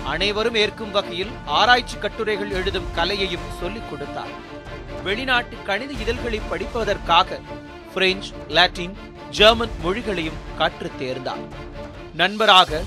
அனைவரும் 0.06 0.56
ஏற்கும் 0.56 0.92
வகையில் 0.92 1.30
ஆராய்ச்சி 1.46 1.98
கட்டுரைகள் 1.98 2.52
எழுதும் 2.52 2.86
கலையையும் 2.96 3.48
சொல்லிக் 3.60 3.90
கொடுத்தார். 3.90 4.60
வெளிநாட்டு 5.04 5.58
கணித 5.66 5.94
இதழ்களை 5.94 6.42
படிப்பதற்காக 6.52 7.40
பிரெஞ்சு 7.94 8.32
லாட்டின் 8.48 8.98
ஜெர்மன் 9.30 9.70
மொழிகளையும் 9.86 10.40
கற்றுத் 10.58 11.02
தேர்ந்தார். 11.02 11.44
நண்பராக 12.16 12.84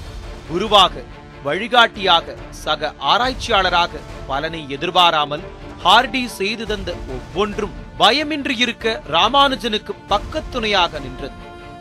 குருவாக 0.49 1.03
வழிகாட்டியாக 1.45 2.37
சக 2.51 2.95
ஆராய்ச்சியாளராக 2.99 3.89
பலனை 4.27 4.67
எதிர்பாராமல் 4.69 5.43
ஹார்டி 5.85 6.27
செய்து 6.27 6.67
தந்த 6.67 6.93
ஒவ்வொன்றும் 6.93 7.73
பயமின்றி 7.99 8.61
இருக்க 8.61 9.03
ராமானுஜனுக்கு 9.11 9.95
பக்கத்துணையாக 10.09 11.01
நின்றது. 11.01 11.35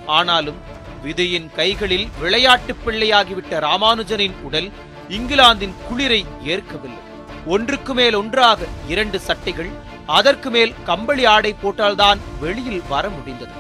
ஆனாலும் 0.06 0.56
விதையின் 1.04 1.52
கைகளில் 1.56 2.10
விளையாட்டு 2.20 2.76
பிள்ளையாகிவிட்ட 2.86 3.60
ராமானுஜனின் 3.60 4.42
உடல் 4.42 4.72
இங்கிலாந்தின் 5.10 5.74
குளிரை 5.90 6.26
ஏற்கவில்லை. 6.44 7.02
ஒன்றுக்கு 7.46 7.94
மேல் 7.94 8.14
ஒன்றாக 8.14 8.66
இரண்டு 8.88 9.20
சட்டைகள் 9.20 9.70
அதற்கு 10.06 10.50
மேல் 10.50 10.74
கம்பளி 10.84 11.26
ஆடை 11.26 11.56
போட்டால்தான் 11.64 12.20
வெளியில் 12.40 12.82
வர 12.90 13.10
முடிந்தது. 13.10 13.52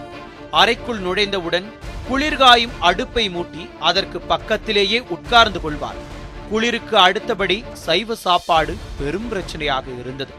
அறைக்குள் 0.51 1.00
நுழைந்தவுடன் 1.00 1.65
குளிர்காயும் 2.09 2.71
அடுப்பை 2.79 3.29
மூட்டி 3.29 3.69
அதற்கு 3.79 4.19
பக்கத்திலேயே 4.19 5.00
உட்கார்ந்து 5.00 5.62
கொள்வார். 5.62 5.95
குளிருக்கு 6.50 6.97
அடுத்தபடி 6.97 7.63
சைவ 7.73 8.15
சாப்பாடு 8.15 8.77
பெரும் 9.00 9.31
பிரச்சனையாக 9.31 9.83
இருந்தது. 10.00 10.31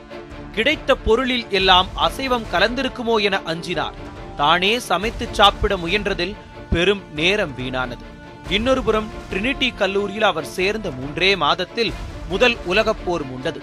கிடைத்த 0.55 0.95
பொருளில் 0.95 1.51
எல்லாம் 1.51 1.89
அசைவம் 1.95 2.47
கலந்திருக்குமோ 2.53 3.23
என 3.23 3.41
அஞ்சினார். 3.47 3.93
தானே 4.37 4.79
சமைத்து 4.79 5.29
சாப்பிட 5.33 5.77
முயன்றதில் 5.77 6.35
பெரும் 6.71 7.03
நேரம் 7.15 7.55
வீணானது. 7.59 8.13
இன்னொரு 8.49 8.83
புறம் 8.83 9.11
ட்ரினிட்டி 9.31 9.75
கல்லூரியில் 9.75 10.23
அவர் 10.23 10.45
சேர்ந்த 10.45 10.91
மூன்றே 10.91 11.37
மாதத்தில் 11.37 11.93
முதல் 12.29 12.57
உலகப் 12.65 12.97
போர் 13.05 13.25
முண்டது. 13.27 13.61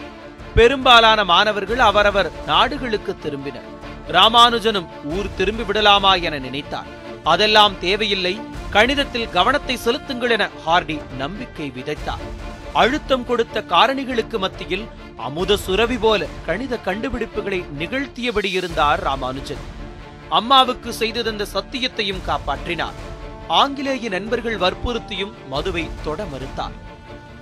பெரும்பாலான 0.55 1.23
மாணவர்கள் 1.23 1.79
அவரவர் 1.79 2.31
நாடுகளுக்கு 2.45 3.15
திரும்பினர். 3.23 3.67
ராமானுஜனும் 4.07 4.87
ஊர் 5.03 5.35
திரும்பி 5.37 5.63
விடலாமா 5.63 6.15
என 6.15 6.39
நினைத்தார். 6.39 6.89
அதெல்லாம் 7.23 7.79
தேவையில்லை 7.79 8.39
கணிதத்தில் 8.71 9.29
கவனத்தை 9.29 9.77
செலுத்துங்கள் 9.77 10.29
என 10.29 10.49
ஹார்டி 10.65 11.01
நம்பிக்கை 11.17 11.71
விதைத்தார். 11.75 12.25
அழுத்தம் 12.73 13.25
கொடுத்த 13.25 13.63
காரணிகளுக்கு 13.69 14.37
மத்தியில் 14.37 14.87
அமுத 15.17 15.57
சுரவி 15.57 15.97
போல 15.97 16.25
கணித 16.45 16.79
கண்டுபிடிப்புகளை 16.85 17.65
நிகழ்த்தியபடி 17.79 18.51
இருந்தார் 18.51 18.99
ராமானுஜன். 18.99 19.63
அம்மாவுக்கு 20.29 20.93
செய்து 20.93 21.23
தந்த 21.23 21.45
சத்தியத்தையும் 21.53 22.25
காப்பாற்றினார். 22.27 22.99
ஆங்கிலேய 23.47 24.09
நண்பர்கள் 24.09 24.57
வற்புறுத்தியும் 24.57 25.33
மதுவை 25.49 25.89
தொட 26.03 26.23
மறுத்தார். 26.23 26.71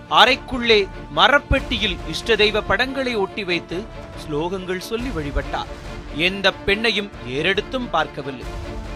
அறைக்குள்ளே 0.10 0.88
மரப்பெட்டியில் 1.16 1.98
இஷ்ட 2.10 2.36
தெய்வ 2.36 2.62
படங்களை 2.62 3.16
ஒட்டி 3.16 3.44
வைத்து 3.44 3.84
ஸ்லோகங்கள் 4.24 4.78
சொல்லி 4.78 5.10
வழிபட்டார். 5.10 5.68
எந்த 6.16 6.54
பெண்ணையும் 6.66 7.10
ஏறெடுத்தும் 7.28 7.90
பார்க்கவில்லை. 7.90 8.46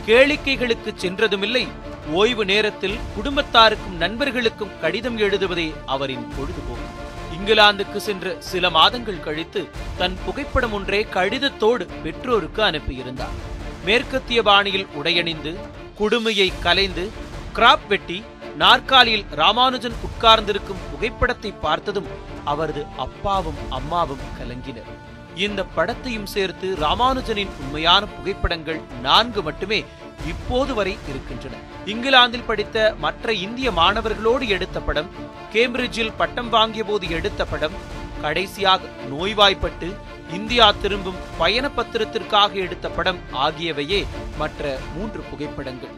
கேளிக்கைகளுக்கு 0.07 0.93
சென்றதுமில்லை. 0.95 1.67
ஓய்வு 2.12 2.45
நேரத்தில் 2.45 2.98
குடும்பத்தாருக்கும் 3.22 3.98
நண்பர்களுக்கும் 3.98 4.79
கடிதம் 4.81 5.17
எழுதுவதே 5.17 5.74
அவரின் 5.86 6.27
பொழுதுபோக்கு. 6.38 7.01
இங்கிலாந்துக்கு 7.38 7.98
சென்ற 7.98 8.36
சில 8.39 8.69
மாதங்கள் 8.69 9.19
கழித்து 9.19 9.67
தன் 9.98 10.17
புகைப்படம் 10.25 10.74
ஒன்றே 10.74 11.07
கடிதத்தோடு 11.13 11.88
பெற்றோருக்கு 12.03 12.63
அனுப்பியிருந்தார். 12.63 13.51
மேற்கத்திய 13.86 14.43
பாணியில் 14.43 14.88
உடையணிந்து 14.95 15.57
குடுமையை 16.00 16.53
கலைந்து 16.62 17.03
கிராப் 17.57 17.88
வெட்டி 17.88 18.23
நாற்காலியில் 18.57 19.25
ராமானுஜன் 19.29 19.97
உட்கார்ந்திருக்கும் 20.07 20.83
புகைப்படத்தை 20.91 21.51
பார்த்ததும் 21.51 22.07
அவரது 22.43 22.85
அப்பாவும் 22.97 23.59
அம்மாவும் 23.69 24.23
கலங்கினர். 24.39 24.89
இந்த 25.35 25.65
படத்தையும் 25.75 26.29
சேர்த்து 26.33 26.67
ராமானுஜனின் 26.81 27.53
உண்மையான 27.59 28.05
புகைப்படங்கள் 28.05 28.81
நான்கு 29.01 29.41
மட்டுமே 29.43 29.79
இப்போது 30.27 30.73
வரை 30.73 30.97
இருக்கின்றன. 31.09 31.55
இங்கிலாந்தில் 31.85 32.47
படித்த 32.50 32.95
மற்ற 33.00 33.33
இந்திய 33.33 33.71
மாணவர்களோடு 33.71 34.47
எடுத்த 34.47 34.79
படம் 34.79 35.09
கேம்பிரிட்ஜில் 35.53 36.17
பட்டம் 36.17 36.50
வாங்கிய 36.50 36.83
போது 36.83 37.09
எடுத்த 37.09 37.45
படம் 37.45 37.77
கடைசியாக 38.21 38.81
நோய்வாய்ப்பட்டு 39.09 39.88
இந்தியா 40.38 40.66
திரும்பும் 40.82 41.22
பயண 41.40 41.66
பத்திரத்திற்காக 41.78 42.52
எடுத்த 42.66 42.88
படம் 42.98 43.20
ஆகியவையே 43.46 44.00
மற்ற 44.42 44.78
மூன்று 44.96 45.22
புகைப்படங்கள். 45.30 45.96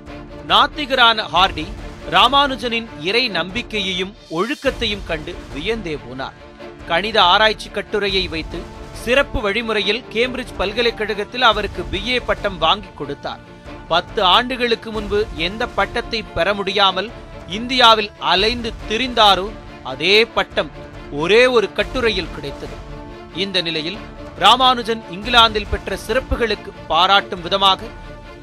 நாத்திகரான 0.51 1.25
ஹார்டி 1.33 1.65
ராமானுஜனின் 2.13 2.87
இறை 3.09 3.23
நம்பிக்கையையும் 3.37 4.15
ஒழுக்கத்தையும் 4.37 5.05
கண்டு 5.09 5.33
வியந்தே 5.55 5.95
போனார். 6.05 6.39
கணித 6.89 7.17
ஆராய்ச்சி 7.33 7.69
கட்டுரையை 7.77 8.23
வைத்து 8.33 8.59
சிறப்பு 9.03 9.39
வழிமுறையில் 9.45 10.03
கேம்பிரிட்ஜ் 10.13 10.57
பல்கலைக்கழகத்தில் 10.59 11.45
அவருக்கு 11.51 11.81
பிஏ 11.91 12.17
பட்டம் 12.29 12.57
வாங்கி 12.65 12.91
கொடுத்தார். 12.99 13.43
பத்து 13.93 14.21
ஆண்டுகளுக்கு 14.35 14.91
முன்பு 14.91 15.19
எந்த 15.47 15.63
பட்டத்தை 15.77 16.19
பெற 16.35 16.47
முடியாமல் 16.59 17.09
இந்தியாவில் 17.57 18.11
அலைந்து 18.33 18.69
திரிந்தாரோ 18.89 19.47
அதே 19.91 20.15
பட்டம் 20.37 20.71
ஒரே 21.21 21.43
ஒரு 21.55 21.67
கட்டுரையில் 21.79 22.33
கிடைத்தது. 22.35 22.77
இந்த 23.43 23.57
நிலையில் 23.67 23.99
ராமானுஜன் 24.39 25.01
இங்கிலாந்தில் 25.11 25.69
பெற்ற 25.71 25.97
சிறப்புகளுக்கு 26.07 26.71
பாராட்டும் 26.87 27.41
விதமாக 27.41 27.81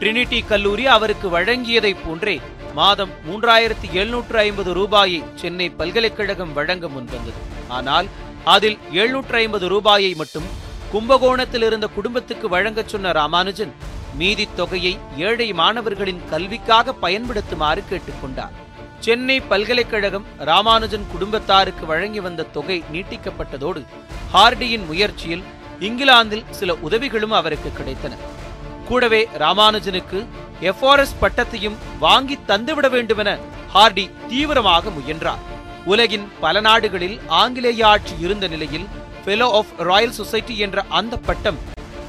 ட்ரினிட்டி 0.01 0.47
கல்லூரி 0.47 0.87
அவருக்கு 0.87 1.29
வழங்கியதைப் 1.37 2.03
போன்றே 2.05 2.41
மாதம் 2.75 3.11
மூன்றாயிரத்தி 3.27 3.89
எழுநூற்று 3.93 4.39
ஐம்பது 4.39 4.73
ரூபாயை 4.73 5.23
சென்னை 5.35 5.71
பல்கலைக்கழகம் 5.71 6.53
வழங்க 6.53 6.87
முன்வந்தது. 6.87 7.41
ஆனால் 7.69 8.07
அதில் 8.45 8.79
எழுநூற்று 8.93 9.37
ஐம்பது 9.37 9.69
ரூபாயை 9.69 10.15
மட்டும் 10.15 10.49
கும்பகோணத்தில் 10.93 11.63
இருந்த 11.63 11.87
குடும்பத்துக்கு 11.87 12.49
வழங்கச் 12.49 12.89
சொன்ன 12.89 13.13
ராமானுஜன் 13.13 13.73
மீதி 14.15 14.49
தொகையை 14.57 14.99
ஏழை 15.17 15.53
மாணவர்களின் 15.53 16.25
கல்விக்காக 16.31 16.95
பயன்படுத்துமாறு 17.03 17.83
கேட்டுக்கொண்டார். 17.91 18.57
சென்னை 19.01 19.41
பல்கலைக்கழகம் 19.41 20.27
ராமானுஜன் 20.39 21.07
குடும்பத்தாருக்கு 21.13 21.87
வழங்கி 21.87 22.21
வந்த 22.21 22.51
தொகை 22.57 22.83
நீட்டிக்கப்பட்டதோடு 22.93 23.81
ஹார்டியின் 24.33 24.87
முயற்சியில் 24.91 25.45
இங்கிலாந்தில் 25.87 26.45
சில 26.51 26.75
உதவிகளும் 26.87 27.35
அவருக்கு 27.39 27.71
கிடைத்தன. 27.79 28.15
கூடவே 28.89 29.29
ராமானுஜனுக்கு 29.39 30.19
எஃப்ஆர்எஸ் 30.71 31.19
பட்டத்தையும் 31.23 31.77
வாங்கி 31.99 32.39
தந்துவிட 32.49 32.91
வேண்டுமென 32.91 33.31
ஹார்டி 33.75 34.05
தீவிரமாக 34.29 34.91
முயன்றார். 34.91 35.43
உலகின் 35.85 36.27
பல 36.41 36.61
நாடுகளில் 36.61 37.17
ஆங்கிலேய 37.43 37.87
ஆட்சி 37.87 38.15
இருந்த 38.21 38.49
நிலையில் 38.49 38.87
ஃபெலோ 39.25 39.49
ஆஃப் 39.61 39.73
ராயல் 39.79 40.19
சொசைட்டி 40.21 40.57
என்ற 40.59 40.85
அந்த 40.89 41.17
பட்டம் 41.29 41.59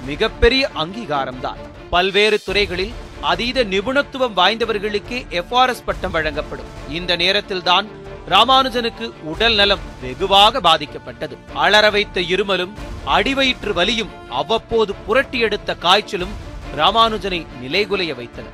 மிகப்பெரிய 0.05 0.69
அங்கீகாரம்தான். 0.83 1.59
பல்வேறு 1.89 2.37
துறைகளில் 2.45 2.93
அதீத 3.31 3.63
நிபுணத்துவம் 3.63 4.37
வாய்ந்தவர்களுக்கே 4.39 5.19
எஃப்ஆர்எஸ் 5.39 5.85
பட்டம் 5.85 6.11
வழங்கப்படும். 6.11 6.71
இந்த 6.89 7.15
நேரத்தில்தான் 7.15 7.87
ராமானுஜனுக்கு 8.29 9.11
உடல் 9.23 9.55
நலம் 9.55 9.79
வெகுவாக 10.01 10.59
பாதிக்கப்பட்டது. 10.59 11.37
அலற 11.53 11.89
வைத்த 11.89 12.21
இருமலும் 12.21 12.73
அடிவயிற்று 13.07 13.73
வலியும் 13.73 14.09
அவ்வப்போது 14.29 14.95
புரட்டி 15.05 15.39
எடுத்த 15.39 15.75
காய்ச்சலும் 15.75 16.33
ராமானுஜனை 16.77 17.45
நிலைகுலைய 17.61 18.15
வைத்தன. 18.15 18.45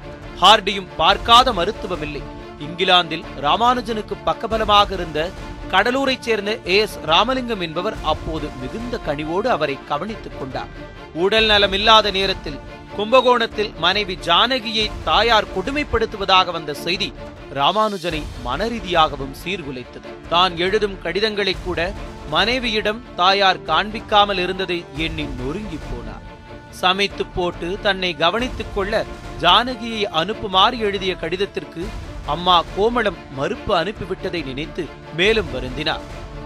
ஹார்டியும் 0.41 0.88
பார்க்காத 0.97 1.53
மருத்துவமில்லை. 1.53 2.21
இங்கிலாந்தில் 2.60 3.23
ராமானுஜனுக்கு 3.41 4.15
பக்கபலமாக 4.25 4.91
இருந்த 4.91 5.29
கடலூரைச் 5.71 6.21
சேர்ந்த 6.21 6.60
ஏ 6.67 6.77
எஸ் 6.77 6.99
ராமலிங்கம் 7.05 7.62
என்பவர் 7.62 7.95
அப்போது 8.03 8.49
மிகுந்த 8.62 8.99
கனிவோடு 9.08 9.47
அவரை 9.47 9.77
கவனித்துக் 9.88 10.39
கொண்டார். 10.39 10.67
உடல் 11.13 11.47
நலமில்லாத 11.47 12.12
நேரத்தில் 12.12 12.60
கும்பகோணத்தில் 12.95 13.73
மனைவி 13.77 14.15
ஜானகியை 14.15 14.91
தாயார் 15.03 15.51
கொடுமைப்படுத்துவதாக 15.55 16.51
வந்த 16.51 16.73
செய்தி 16.73 17.13
ராமானுஜனை 17.54 18.24
மனரீதியாகவும் 18.46 19.36
சீர்குலைத்தது. 19.46 20.28
தான் 20.30 20.58
எழுதும் 20.58 21.02
கடிதங்களை 21.02 21.56
கூட 21.66 21.94
மனைவியிடம் 22.30 23.16
தாயார் 23.16 23.60
காண்பிக்காமல் 23.60 24.40
இருந்ததை 24.40 24.86
எண்ணி 24.96 25.24
நொறுங்கி 25.24 25.80
போனார். 25.86 26.26
சமைத்து 26.70 27.26
போட்டு 27.26 27.80
தன்னை 27.82 28.16
கவனித்துக் 28.16 28.76
கொள்ள 28.76 29.06
ஜானகியை 29.42 30.04
அனுப்புமாறு 30.04 30.78
எழுதிய 30.78 31.16
கடிதத்திற்கு 31.16 31.86
அம்மா 32.26 32.64
கோமளம் 32.78 33.18
மறுப்பு 33.36 33.76
அனுப்பிவிட்டதை 33.76 34.46
நினைத்து 34.46 34.86
மேலும் 35.16 35.48
வருந்தினார். 35.54 36.02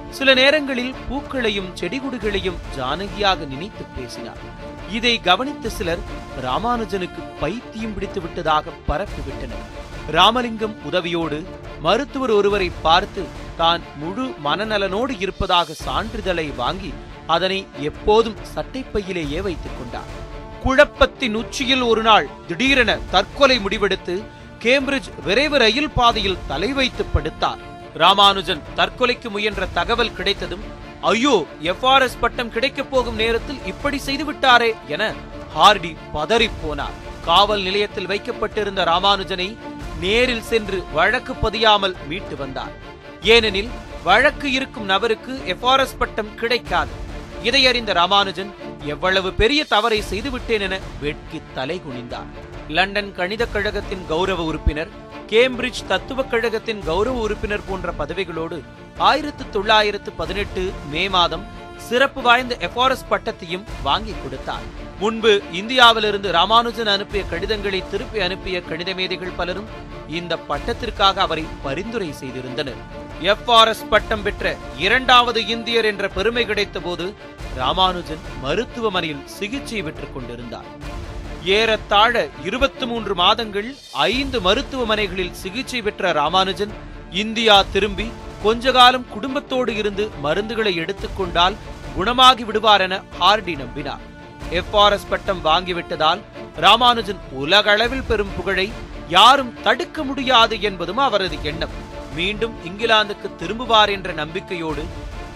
சில 0.10 0.34
நேரங்களில் 0.34 0.96
பூக்களையும் 1.10 1.70
செடிகுடுகளையும் 1.82 2.60
ஜானகியாக 2.76 3.46
நினைத்து 3.46 3.86
பேசினார். 3.98 4.38
இதை 4.92 5.22
கவனித்த 5.22 5.70
சிலர் 5.70 6.00
ராமானுஜனுக்கு 6.42 7.22
பைத்தியம் 7.40 7.94
பிடித்து 7.94 8.22
விட்டதாக 8.22 8.70
பரப்பிவிட்டனர். 8.88 9.83
ராமலிங்கம் 10.12 10.76
உதவியோடு 10.90 11.38
மருத்துவர் 11.82 12.32
ஒருவரை 12.32 12.72
பார்த்து 12.82 13.24
தான் 13.58 13.82
முழு 13.96 14.26
மனநலனோடு 14.46 15.14
இருப்பதாக 15.20 15.76
சான்றிதழை 15.86 16.56
வாங்கி 16.56 16.94
அதனை 17.28 17.68
எப்போதும் 17.80 18.40
சட்டைப்பையிலேயே 18.56 19.42
வைத்துக் 19.42 19.78
கொண்டார். 19.78 20.12
குழப்பத்தின் 20.64 21.36
உச்சியில் 21.36 21.82
ஒரு 21.82 22.02
நாள் 22.02 22.28
திடீரென 22.48 22.98
தற்கொலை 23.12 23.60
முடிவெடுத்து 23.60 24.24
கேம்பிரிட்ஜ் 24.64 25.10
விரைவு 25.26 25.58
ரயில் 25.58 25.92
பாதையில் 25.92 26.42
தலை 26.48 26.74
வைத்து 26.74 27.06
படுத்தார். 27.14 27.62
ராமானுஜன் 27.98 28.62
தற்கொலைக்கு 28.76 29.30
முயன்ற 29.30 29.68
தகவல் 29.74 30.16
கிடைத்ததும் 30.18 30.64
ஐயோ 31.02 31.46
எஃப்ஆர்எஸ் 31.62 32.20
பட்டம் 32.20 32.52
கிடைக்கப் 32.52 32.92
போகும் 32.92 33.16
நேரத்தில் 33.16 33.64
இப்படி 33.66 33.98
செய்து 33.98 34.26
விட்டாரே 34.32 34.74
என 34.88 35.14
ஹார்டி 35.56 35.96
பதறிப் 36.14 36.60
போனார். 36.64 36.96
காவல் 37.26 37.62
நிலையத்தில் 37.62 38.08
வைக்கப்பட்டிருந்த 38.12 38.84
ராமானுஜனை 38.84 39.58
நேரில் 40.04 40.48
சென்று 40.52 40.84
வழக்கு 40.94 41.34
பதியாமல் 41.34 41.96
மீட்டு 42.08 42.36
வந்தார். 42.36 42.74
ஏனெனில் 43.22 43.70
வழக்கு 44.04 44.52
இருக்கும் 44.52 44.86
நபருக்கு 44.86 45.34
எஃப்ஆர்எஸ் 45.46 45.98
பட்டம் 45.98 46.36
கிடைக்காது. 46.36 46.92
இதை 47.44 47.68
அறிந்த 47.68 47.94
ராமானுஜன் 47.94 48.52
எவ்வளவு 48.86 49.34
பெரிய 49.34 49.64
தவறை 49.64 50.02
செய்துவிட்டேன் 50.02 50.62
என 50.62 50.80
வெட்கி 51.02 51.42
தலை 51.54 51.82
குனிந்தார். 51.86 52.32
லண்டன் 52.70 53.14
கணிதக் 53.16 53.52
கழகத்தின் 53.54 54.06
கௌரவ 54.08 54.44
உறுப்பினர் 54.44 54.90
கேம்பிரிட்ஜ் 55.28 55.86
தத்துவக் 55.88 56.30
கழகத்தின் 56.30 56.84
கௌரவ 56.86 57.20
உறுப்பினர் 57.20 57.66
போன்ற 57.68 57.94
பதவிகளோடு 58.00 58.64
ஆயிரத்து 58.98 59.50
தொள்ளாயிரத்து 59.50 60.12
பதினெட்டு 60.12 60.72
மே 60.92 61.10
மாதம் 61.10 61.46
சிறப்பு 61.78 62.22
வாய்ந்த 62.22 62.58
எஃப்ஆர்எஸ் 62.60 63.10
பட்டத்தையும் 63.10 63.64
வாங்கி 63.84 64.14
கொடுத்தார். 64.24 64.68
முன்பு 65.04 65.32
இந்தியாவிலிருந்து 65.60 66.30
ராமானுஜன் 66.36 66.90
அனுப்பிய 66.94 67.22
கடிதங்களை 67.32 67.80
திருப்பி 67.92 68.20
அனுப்பிய 68.26 68.58
கணித 68.68 68.90
மேதைகள் 68.98 69.38
பலரும் 69.40 69.72
இந்த 70.18 70.34
பட்டத்திற்காக 70.50 71.16
அவரை 71.26 71.44
பரிந்துரை 71.64 72.10
செய்திருந்தனர். 72.20 72.80
எஃப்ஆர்எஸ் 73.32 73.84
பட்டம் 73.94 74.24
பெற்ற 74.26 74.54
இரண்டாவது 74.86 75.40
இந்தியர் 75.56 75.88
என்ற 75.92 76.08
பெருமை 76.18 76.44
கிடைத்த 76.50 76.80
போது 76.86 77.08
ராமானுஜன் 77.56 78.22
மருத்துவமனையில் 78.46 79.26
சிகிச்சை 79.38 79.82
பெற்றுக் 79.88 80.14
கொண்டிருந்தார். 80.14 80.70
ஏறத்தாழ 81.58 82.24
இருபத்தி 82.50 82.88
மூன்று 82.92 83.16
மாதங்கள் 83.24 83.70
ஐந்து 83.92 84.40
மருத்துவமனைகளில் 84.48 85.36
சிகிச்சை 85.44 85.82
பெற்ற 85.82 86.12
ராமானுஜன் 86.22 86.74
இந்தியா 87.26 87.58
திரும்பி 87.76 88.08
கொஞ்ச 88.48 88.72
காலம் 88.80 89.10
குடும்பத்தோடு 89.16 89.74
இருந்து 89.82 90.06
மருந்துகளை 90.24 90.76
எடுத்துக்கொண்டால் 90.86 91.60
குணமாகி 92.00 92.44
விடுவார் 92.50 92.86
என 92.88 93.04
ஹார்டி 93.20 93.56
நம்பினார். 93.64 94.04
எஃப்ஆர்எஸ் 94.60 95.10
பட்டம் 95.10 95.42
வாங்கிவிட்டதால் 95.46 96.22
ராமானுஜன் 96.56 97.22
உலகளவில் 97.42 98.08
பெறும் 98.10 98.34
புகழை 98.36 98.68
யாரும் 99.08 99.54
தடுக்க 99.64 100.04
முடியாது 100.04 100.56
என்பதும் 100.62 101.02
அவரது 101.08 101.38
எண்ணம். 101.52 101.74
மீண்டும் 102.16 102.56
இங்கிலாந்துக்கு 102.70 103.28
திரும்புவார் 103.42 103.92
என்ற 103.96 104.12
நம்பிக்கையோடு 104.14 104.84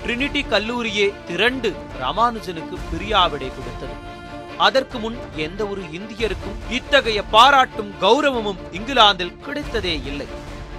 ட்ரினிட்டி 0.04 0.42
கல்லூரியே 0.50 1.08
திரண்டு 1.30 1.70
ராமானுஜனுக்கு 2.02 2.76
பிரியாவிடை 2.92 3.50
கொடுத்தது. 3.56 3.96
அதற்கு 4.58 4.98
முன் 5.00 5.18
எந்த 5.46 5.62
ஒரு 5.66 5.82
இந்தியருக்கும் 5.98 6.60
இத்தகைய 6.78 7.20
பாராட்டும் 7.36 7.92
கௌரவமும் 8.02 8.62
இங்கிலாந்தில் 8.72 9.36
கிடைத்ததே 9.46 9.96
இல்லை. 10.12 10.28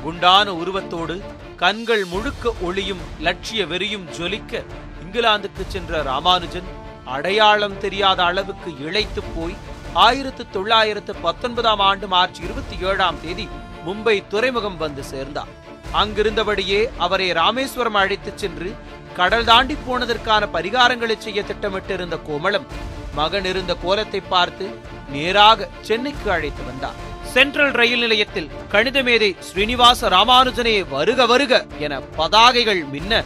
குண்டான 0.02 0.48
உருவத்தோடு 0.52 1.16
கண்கள் 1.62 2.04
முழுக்க 2.04 2.52
ஒளியும் 2.62 3.02
லட்சிய 3.20 3.62
வெறியும் 3.66 4.08
ஜொலிக்க 4.18 4.62
இங்கிலாந்துக்கு 5.04 5.64
சென்ற 5.68 6.02
ராமானுஜன் 6.02 6.68
அடையாளம் 7.14 7.76
தெரியாத 7.84 8.20
அளவுக்கு 8.30 8.70
இழைத்து 8.86 9.22
போய் 9.34 9.56
ஆயிரத்து 10.06 10.42
தொள்ளாயிரத்து 10.56 11.12
பத்தொன்பதாம் 11.26 11.82
ஆண்டு 11.88 12.06
மார்ச் 12.14 12.38
இருபத்தி 12.46 12.76
ஏழாம் 12.88 13.18
தேதி 13.22 13.46
மும்பை 13.86 14.16
துறைமுகம் 14.32 14.78
வந்து 14.84 15.02
சேர்ந்தார். 15.12 15.52
அங்கிருந்தபடியே 16.00 16.80
அவரை 16.98 17.28
ராமேஸ்வரம் 17.40 17.98
அழைத்துச் 18.02 18.40
சென்று 18.42 18.70
கடல் 19.18 19.46
தாண்டி 19.50 19.76
போனதற்கான 19.86 20.42
பரிகாரங்களை 20.56 21.16
செய்ய 21.18 21.42
திட்டமிட்டிருந்த 21.50 22.16
கோமளம் 22.28 22.66
மகன் 23.18 23.46
இருந்த 23.52 23.72
கோலத்தை 23.84 24.20
பார்த்து 24.32 24.66
நேராக 25.14 25.68
சென்னைக்கு 25.88 26.28
அழைத்து 26.36 26.62
வந்தார். 26.64 26.98
சென்ட்ரல் 27.34 27.72
ரயில் 27.80 28.02
நிலையத்தில் 28.04 28.52
கணித 28.74 28.98
மேதை 29.08 29.30
ஸ்ரீனிவாச 29.46 30.10
ராமானுஜனே 30.16 30.76
வருக 30.94 31.26
வருக 31.32 31.54
என 31.86 31.98
பதாகைகள் 32.18 32.82
மின்ன 32.94 33.22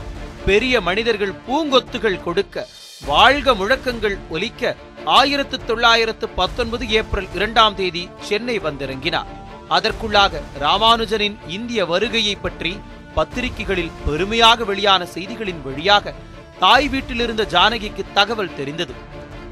பெரிய 0.47 0.75
மனிதர்கள் 0.89 1.35
பூங்கொத்துகள் 1.49 2.23
கொடுக்க 2.23 2.67
வாழ்க 3.11 3.55
முழக்கங்கள் 3.55 4.17
ஒலிக்க 4.35 4.77
ஆயிரத்து 5.05 5.57
தொள்ளாயிரத்து 5.69 6.27
பத்தொன்பது 6.29 6.85
ஏப்ரல் 6.99 7.29
இரண்டாம் 7.35 7.75
தேதி 7.75 8.03
சென்னை 8.29 8.57
வந்திறங்கினார். 8.59 9.31
அதற்குள்ளாக 9.77 10.43
ராமானுஜனின் 10.61 11.37
இந்திய 11.57 11.85
வருகையை 11.85 12.35
பற்றி 12.37 12.73
பத்திரிகைகளில் 13.15 13.97
பெருமையாக 14.07 14.65
வெளியான 14.65 15.03
செய்திகளின் 15.15 15.63
வழியாக 15.65 16.15
தாய் 16.59 16.89
வீட்டிலிருந்த 16.89 17.45
ஜானகிக்கு 17.55 18.05
தகவல் 18.15 18.55
தெரிந்தது. 18.59 18.95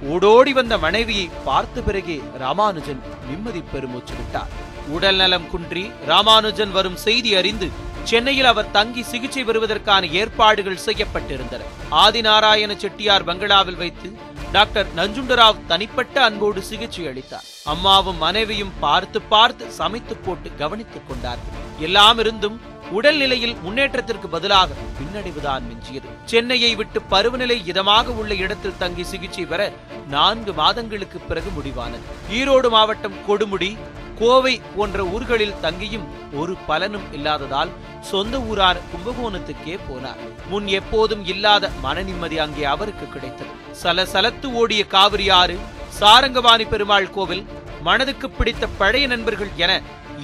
ஓடோடி 0.08 0.52
வந்த 0.52 0.74
மனைவியை 0.78 1.26
பார்த்த 1.44 1.80
பிறகே 1.80 2.18
ராமானுஜன் 2.38 3.02
நிம்மதி 3.30 3.62
பெருமூச்சு 3.72 4.14
விட்டார். 4.18 4.52
உடல் 4.96 5.16
நலம் 5.16 5.50
குன்றி 5.50 5.90
ராமானுஜன் 6.06 6.70
வரும் 6.70 7.00
செய்தி 7.06 7.32
அறிந்து 7.40 7.68
சென்னையில் 8.10 8.48
அவர் 8.50 8.70
தங்கி 8.70 9.02
சிகிச்சை 9.02 9.42
பெறுவதற்கான 9.44 10.06
ஏற்பாடுகள் 10.20 10.84
செய்யப்பட்டிருந்தன. 10.86 11.66
ஆதிநாராயண 11.90 12.76
செட்டியார் 12.76 13.26
பங்களாவில் 13.28 13.76
வைத்து 13.76 14.08
டாக்டர் 14.52 14.88
நஞ்சுண்டராவ் 14.96 15.60
தனிப்பட்ட 15.66 16.16
அன்போடு 16.24 16.62
சிகிச்சை 16.62 17.04
அளித்தார். 17.06 17.46
அம்மாவும் 17.64 18.18
மனைவியும் 18.18 18.72
பார்த்து 18.80 19.20
பார்த்து 19.20 19.70
சமைத்து 19.70 20.16
போட்டு 20.16 20.50
கவனித்துக் 20.58 21.08
கொண்டார். 21.08 21.38
எல்லாம் 21.78 22.18
இருந்தும் 22.18 22.60
உடல்நிலையில் 22.90 23.56
முன்னேற்றத்திற்கு 23.62 24.28
பதிலாக 24.28 24.70
பின்னடைவுதான் 24.98 25.66
மிஞ்சியது. 25.70 26.08
சென்னையை 26.24 26.74
விட்டு 26.74 27.02
பருவநிலை 27.02 27.58
இதமாக 27.72 28.06
உள்ள 28.20 28.34
இடத்தில் 28.34 28.78
தங்கி 28.78 29.04
சிகிச்சை 29.04 29.46
பெற 29.46 29.72
நான்கு 30.08 30.52
மாதங்களுக்கு 30.52 31.18
பிறகு 31.18 31.50
முடிவானது. 31.56 32.06
ஈரோடு 32.32 32.70
மாவட்டம் 32.70 33.20
கொடுமுடி 33.28 33.76
கோவை 34.20 34.54
போன்ற 34.76 35.04
ஊர்களில் 35.14 35.58
தங்கியும் 35.62 36.06
ஒரு 36.40 36.54
பலனும் 36.68 37.06
இல்லாததால் 37.16 37.70
சொந்த 38.10 38.34
ஊரார் 38.50 38.80
கும்பகோணத்துக்கே 38.92 39.76
போனார். 39.88 40.20
முன் 40.50 40.66
எப்போதும் 40.78 41.24
இல்லாத 41.32 41.70
மன 41.84 42.02
நிம்மதி 42.08 42.38
அங்கே 42.44 42.64
அவருக்கு 42.74 43.08
கிடைத்தது. 43.08 43.52
சலசலத்து 43.82 44.48
ஓடிய 44.60 44.82
காவிரி 44.86 45.28
ஆறு 45.40 45.56
சாரங்கபாணி 46.00 46.64
பெருமாள் 46.64 47.10
கோவில் 47.10 47.44
மனதுக்கு 47.82 48.30
பிடித்த 48.30 48.64
பழைய 48.80 49.06
நண்பர்கள் 49.06 49.52
என 49.64 49.72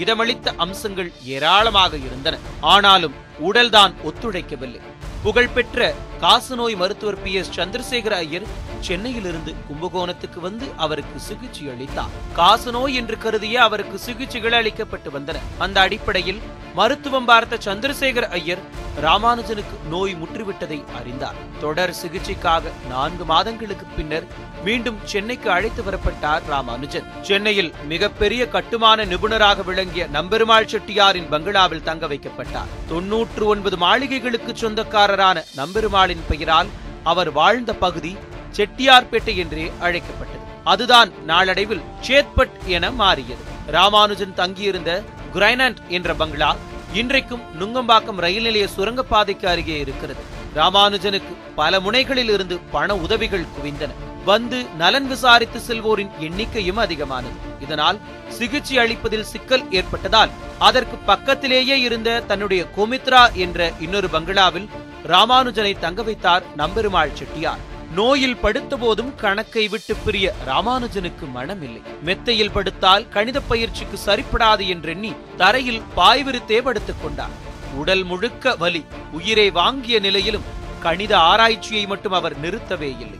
இடமளித்த 0.02 0.46
அம்சங்கள் 0.64 1.11
ஏராளமாக 1.35 1.96
இருந்தன. 2.06 2.38
ஆனாலும் 2.74 3.14
உடல்தான் 3.48 3.94
ஒத்துழைக்கவில்லை. 4.09 4.80
புகழ்பெற்ற 5.22 5.94
காசநோய் 6.20 6.76
மருத்துவர் 6.76 7.22
பி 7.22 7.33
எஸ் 7.33 7.61
சந்திரசேகர 7.61 8.11
ஐயர் 8.11 8.46
சென்னையிலிருந்து 8.81 9.55
கும்பகோணத்துக்கு 9.68 10.40
வந்து 10.40 10.66
அவருக்கு 10.76 11.20
சிகிச்சை 11.20 11.68
அளித்தார். 11.68 12.14
காசநோய் 12.37 12.94
என்று 12.94 13.18
கருதிய 13.18 13.62
அவருக்கு 13.62 13.98
சிகிச்சைகள் 13.98 14.52
அளிக்கப்பட்டு 14.52 15.11
வந்தன. 15.11 15.37
அந்த 15.59 15.81
அடிப்படையில் 15.81 16.42
மருத்துவம் 16.78 17.28
பார்த்த 17.28 17.56
சந்திரசேகர் 17.64 18.26
ஐயர் 18.38 18.62
ராமானுஜனுக்கு 19.04 19.76
நோய் 19.90 20.14
முற்றிவிட்டதை 20.22 20.78
அறிந்தார். 20.98 21.38
தொடர் 21.60 21.92
சிகிச்சைக்காக 22.00 22.72
நான்கு 22.88 23.24
மாதங்களுக்கு 23.24 23.86
பின்னர் 23.96 24.26
மீண்டும் 24.64 24.98
சென்னைக்கு 25.04 25.48
அழைத்து 25.50 25.82
வரப்பட்டார் 25.82 26.44
ராமானுஜன். 26.52 27.06
சென்னையில் 27.22 27.72
மிகப்பெரிய 27.92 28.42
கட்டுமான 28.56 29.04
நிபுணராக 29.04 29.64
விளங்கிய 29.70 30.06
நம்பெருமாள் 30.12 30.70
செட்டியாரின் 30.72 31.30
பங்களாவில் 31.30 31.86
தங்க 31.88 32.06
வைக்கப்பட்டார். 32.06 32.70
தொன்னூற்று 32.88 33.46
ஒன்பது 33.46 33.78
மாளிகைகளுக்கு 33.86 34.54
சொந்தக்காரரான 34.54 35.44
நம்பெருமாளின் 35.56 36.24
பெயரால் 36.28 36.72
அவர் 37.02 37.32
வாழ்ந்த 37.40 37.72
பகுதி 37.86 38.14
செட்டியார்பேட்டை 38.56 39.36
என்றே 39.44 39.72
அழைக்கப்பட்டது. 39.80 40.44
அதுதான் 40.72 41.10
நாளடைவில் 41.26 41.84
சேத்பட் 42.08 42.56
என 42.76 42.90
மாறியது. 43.02 43.44
ராமானுஜன் 43.66 44.34
தங்கியிருந்த 44.34 44.90
குரைனண்ட் 45.37 45.81
என்ற 45.88 46.14
பங்களா 46.14 46.57
இன்றைக்கும் 46.92 47.42
நுங்கம்பாக்கம் 47.61 48.20
ரயில் 48.25 48.42
நிலைய 48.42 48.66
சுரங்கப்பாதைக்கு 48.77 49.46
அருகே 49.46 49.79
இருக்கிறது. 49.79 50.22
ராமானுஜனுக்கு 50.55 51.33
பல 51.55 51.81
முனைகளில் 51.81 52.31
இருந்து 52.31 52.59
பண 52.75 52.96
உதவிகள் 52.96 53.44
குவிந்தன. 53.57 53.90
வந்து 54.25 54.59
நலன் 54.79 55.07
விசாரித்து 55.07 55.59
செல்வோரின் 55.66 56.14
எண்ணிக்கையும் 56.20 56.81
அதிகமானது. 56.85 57.37
இதனால் 57.61 58.01
சிகிச்சை 58.29 58.79
அளிப்பதில் 58.79 59.29
சிக்கல் 59.33 59.70
ஏற்பட்டதால் 59.70 60.35
அதற்கு 60.59 60.96
பக்கத்திலேயே 60.96 61.81
இருந்த 61.81 62.18
தன்னுடைய 62.20 62.64
கோமித்ரா 62.77 63.33
என்ற 63.46 63.72
இன்னொரு 63.81 64.09
பங்களாவில் 64.09 64.68
ராமானுஜனை 65.07 65.79
தங்க 65.79 66.03
வைத்தார் 66.03 66.46
நம்பெருமாள் 66.57 67.16
செட்டியார். 67.20 67.75
நோயில் 67.94 68.37
படுத்த 68.37 68.77
போதும் 68.77 69.14
கணக்கை 69.14 69.68
விட்டு 69.68 69.94
பிரிய 69.94 70.35
ராமானுஜனுக்கு 70.46 71.27
மனமில்லை. 71.35 71.83
மெத்தையில் 72.03 72.51
படுத்தால் 72.51 73.09
கணித 73.09 73.40
பயிற்சிக்கு 73.40 73.99
சரிப்படாது 74.07 74.68
என்றெண்ணி 74.68 75.12
தரையில் 75.37 75.83
பாய்விருத்தே 75.96 76.62
படுத்துக் 76.62 77.03
கொண்டார் 77.03 77.31
உடல் 77.75 78.05
முழுக்க 78.05 78.57
வலி 78.57 78.85
உயிரை 79.12 79.51
வாங்கிய 79.51 80.01
நிலையிலும் 80.01 80.42
கணித 80.81 81.18
ஆராய்ச்சியை 81.18 81.87
மட்டும் 81.87 82.12
அவர் 82.12 82.40
நிறுத்தவே 82.40 82.99
இல்லை. 83.01 83.18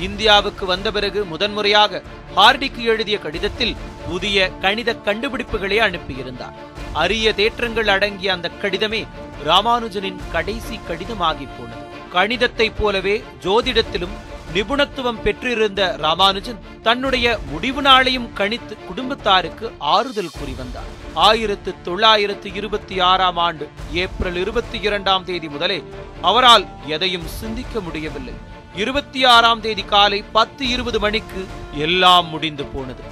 இந்தியாவுக்கு 0.00 0.66
வந்த 0.66 0.90
பிறகு 0.90 1.24
முதன்முறையாக 1.24 2.02
ஹார்டிக்கு 2.36 2.82
எழுதிய 2.82 3.18
கடிதத்தில் 3.18 3.76
புதிய 4.08 4.50
கணித 4.60 4.96
கண்டுபிடிப்புகளை 5.04 5.78
அனுப்பியிருந்தார். 5.78 6.52
அரிய 6.92 7.32
தேற்றங்கள் 7.32 7.88
அடங்கிய 7.88 8.32
அந்த 8.32 8.50
கடிதமே 8.62 9.06
ராமானுஜனின் 9.44 10.20
கடைசி 10.32 10.80
கடிதமாகி 10.88 11.48
போனது. 11.58 11.83
கணிதத்தைப் 12.14 12.76
போலவே 12.78 13.24
ஜோதிடத்திலும் 13.42 14.14
நிபுணத்துவம் 14.54 15.22
பெற்றிருந்த 15.22 15.96
ராமானுஜன் 15.98 16.58
தன்னுடைய 16.82 17.38
முடிவு 17.50 17.82
நாளையும் 17.82 18.28
கணித்து 18.36 18.74
குடும்பத்தாருக்கு 18.86 19.72
ஆறுதல் 19.78 20.30
கூறி 20.30 20.52
வந்தார். 20.52 20.90
ஆயிரத்து 21.14 21.74
தொள்ளாயிரத்து 21.82 22.52
இருபத்தி 22.52 23.00
ஆறாம் 23.00 23.36
ஆண்டு 23.36 23.68
ஏப்ரல் 23.92 24.36
இருபத்தி 24.36 24.80
இரண்டாம் 24.80 25.24
தேதி 25.24 25.48
முதலே 25.48 25.84
அவரால் 26.22 26.66
எதையும் 26.86 27.26
சிந்திக்க 27.26 27.80
முடியவில்லை. 27.80 28.34
இருபத்தி 28.74 29.24
ஆறாம் 29.24 29.60
தேதி 29.60 29.82
காலை 29.82 30.24
பத்து 30.32 30.68
இருபது 30.68 31.00
மணிக்கு 31.00 31.46
எல்லாம் 31.72 32.26
முடிந்து 32.26 32.64
போனது. 32.64 33.02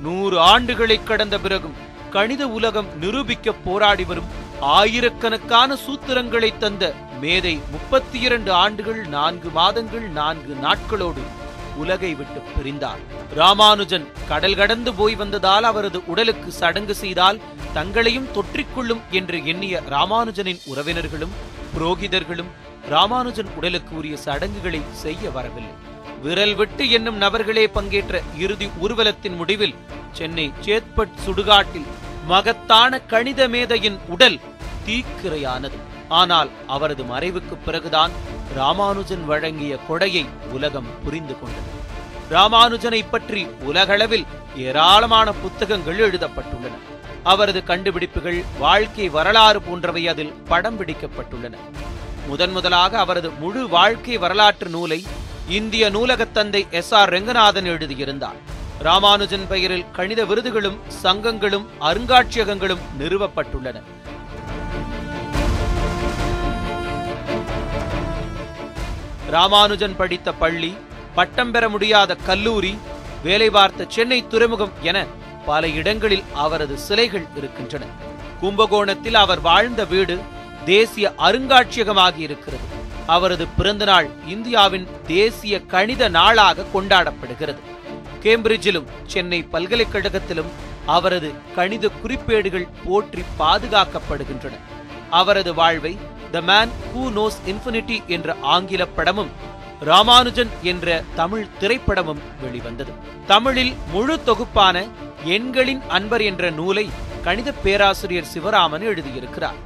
நூறு 0.00 0.38
ஆண்டுகளை 0.52 1.04
கடந்த 1.04 1.38
பிறகும் 1.38 1.74
கணித 2.10 2.48
உலகம் 2.48 2.98
நிரூபிக்க 2.98 3.52
போராடி 3.52 4.04
வரும் 4.04 4.30
ஆயிரக்கணக்கான 4.70 5.76
சூத்திரங்களை 5.84 6.48
தந்த 6.58 6.94
மேதை 7.20 7.60
முப்பத்தி 7.70 8.18
இரண்டு 8.20 8.50
ஆண்டுகள் 8.52 9.00
நான்கு 9.14 9.48
மாதங்கள் 9.50 10.04
நான்கு 10.08 10.52
நாட்களோடு 10.64 11.22
உலகை 11.76 12.14
விட்டு 12.14 12.40
பிரிந்தார். 12.56 13.00
ராமானுஜன் 13.34 14.06
கடல் 14.28 14.54
கடந்து 14.54 14.94
போய் 14.94 15.14
வந்ததால் 15.14 15.64
அவரது 15.64 16.00
உடலுக்கு 16.06 16.52
சடங்கு 16.52 16.94
செய்தால் 16.94 17.40
தங்களையும் 17.72 18.28
தொற்றிக்கொள்ளும் 18.36 19.02
என்று 19.10 19.46
எண்ணிய 19.46 19.82
ராமானுஜனின் 19.88 20.60
உறவினர்களும் 20.66 21.34
புரோகிதர்களும் 21.74 22.52
ராமானுஜன் 22.88 23.50
உடலுக்கு 23.56 23.96
உரிய 23.96 24.16
சடங்குகளை 24.16 24.82
செய்ய 24.92 25.30
வரவில்லை. 25.30 25.74
விரல் 26.22 26.54
விட்டு 26.54 26.90
என்னும் 26.90 27.16
நபர்களே 27.16 27.66
பங்கேற்ற 27.66 28.22
இறுதி 28.38 28.68
ஊர்வலத்தின் 28.80 29.36
முடிவில் 29.36 29.76
சென்னை 30.12 30.52
சேத்பட் 30.66 31.20
சுடுகாட்டில் 31.26 31.90
மகத்தான 32.26 32.98
கணித 33.12 33.48
மேதையின் 33.48 33.98
உடல் 34.08 34.40
தீக்கிரையானது. 34.86 35.78
ஆனால் 36.08 36.48
அவரது 36.66 37.02
மறைவுக்கு 37.02 37.56
பிறகுதான் 37.64 38.10
ராமானுஜன் 38.54 39.24
வழங்கிய 39.24 39.78
கொடையை 39.88 40.26
உலகம் 40.52 40.86
புரிந்து 41.04 41.36
கொண்டது. 41.38 41.80
ராமானுஜனை 42.30 43.04
பற்றி 43.10 43.46
உலகளவில் 43.60 44.26
ஏராளமான 44.56 45.32
புத்தகங்கள் 45.32 46.10
எழுதப்பட்டுள்ளன. 46.10 46.72
அவரது 47.22 47.64
கண்டுபிடிப்புகள் 47.64 48.44
வாழ்க்கை 48.58 49.08
வரலாறு 49.08 49.62
போன்றவை 49.62 50.08
அதில் 50.08 50.32
படம் 50.32 50.80
பிடிக்கப்பட்டுள்ளன. 50.80 51.54
முதன் 52.26 52.50
முதலாக 52.50 52.98
அவரது 52.98 53.30
முழு 53.30 53.68
வாழ்க்கை 53.68 54.18
வரலாற்று 54.18 54.68
நூலை 54.68 55.04
இந்திய 55.48 55.90
நூலகத் 55.90 56.32
தந்தை 56.32 56.66
எஸ் 56.70 56.94
ஆர் 56.94 57.12
ரெங்கநாதன் 57.12 57.64
எழுதியிருந்தார். 57.64 58.50
ராமானுஜன் 58.78 59.46
பெயரில் 59.48 59.90
கணித 59.92 60.24
விருதுகளும் 60.24 60.78
சங்கங்களும் 61.02 61.66
அருங்காட்சியகங்களும் 61.80 62.78
நிறுவப்பட்டுள்ளன. 62.98 63.82
ராமானுஜன் 69.32 69.96
படித்த 69.96 70.28
பள்ளி 70.32 70.70
பட்டம் 71.14 71.50
பெற 71.50 71.64
முடியாத 71.68 72.14
கல்லூரி 72.28 72.72
வேலை 73.22 73.50
பார்த்த 73.50 73.84
சென்னை 73.88 74.18
துறைமுகம் 74.26 74.72
என 74.82 74.98
பல 75.46 75.68
இடங்களில் 75.68 76.24
அவரது 76.44 76.74
சிலைகள் 76.78 77.26
இருக்கின்றன. 77.36 77.84
கும்பகோணத்தில் 78.40 79.18
அவர் 79.24 79.40
வாழ்ந்த 79.40 79.84
வீடு 79.84 80.16
தேசிய 80.64 81.12
அருங்காட்சியகமாகி 81.18 82.20
இருக்கிறது. 82.28 82.66
அவரது 83.06 83.46
பிறந்தநாள் 83.56 84.08
இந்தியாவின் 84.26 84.86
தேசிய 85.06 85.54
கணித 85.74 86.08
நாளாக 86.08 86.66
கொண்டாடப்படுகிறது. 86.74 87.62
கேம்பிரிட்ஜிலும் 88.24 88.90
சென்னை 89.06 89.40
பல்கலைக்கழகத்திலும் 89.52 90.52
அவரது 90.86 91.30
கணித 91.54 91.90
குறிப்பேடுகள் 92.02 92.72
போற்றி 92.84 93.24
பாதுகாக்கப்படுகின்றன. 93.38 94.56
அவரது 95.10 95.54
வாழ்வை 95.54 95.98
the 96.34 96.40
man 96.50 96.70
who 96.90 97.02
knows 97.16 97.38
infinity 97.50 97.96
என்ற 98.14 98.34
ஆங்கில 98.54 98.82
படமும் 98.96 99.30
ராமானுஜன் 99.88 100.52
என்ற 100.70 100.86
தமிழ் 101.18 101.46
திரைப்படமும் 101.60 102.20
வெளிவந்தது. 102.42 102.92
தமிழில் 103.32 103.72
முழு 103.92 104.16
தொகுப்பான 104.28 104.76
எண்களின் 105.36 105.82
அன்பர் 105.96 106.24
என்ற 106.30 106.50
நூலை 106.58 106.86
கணித 107.26 107.52
பேராசிரியர் 107.64 108.30
சிவராமன் 108.34 108.84
எழுதியிருக்கிறார். 108.90 109.58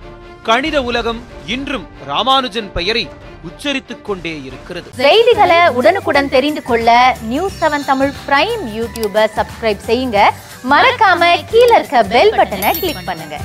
கணித 0.48 0.76
உலகம் 0.82 1.20
இன்றும் 1.54 1.86
ராமானுஜன் 2.10 2.72
பெயரை 2.78 3.04
உச்சரித்துக் 3.48 4.04
கொண்டே 4.08 4.34
இருக்கிறது. 4.48 4.88
செய்திகளை 5.04 5.60
உடனுக்குடன் 5.78 6.32
தெரிந்து 6.34 6.62
கொள்ள 6.62 6.90
நியூஸ் 7.32 7.58
செவன் 7.62 7.88
தமிழ் 7.90 8.14
பிரைம் 8.26 8.64
யூடியூபை 8.78 9.26
சப்ஸ்கிரைப் 9.38 9.86
செய்யுங்க. 9.88 10.20
மறக்காம 10.72 11.22
கீழ 11.52 11.70
இருக்க 11.78 12.02
பெல் 12.14 12.36
பட்டனை 12.38 12.72
கிளிக் 12.82 13.06
பண்ணுங்க. 13.10 13.36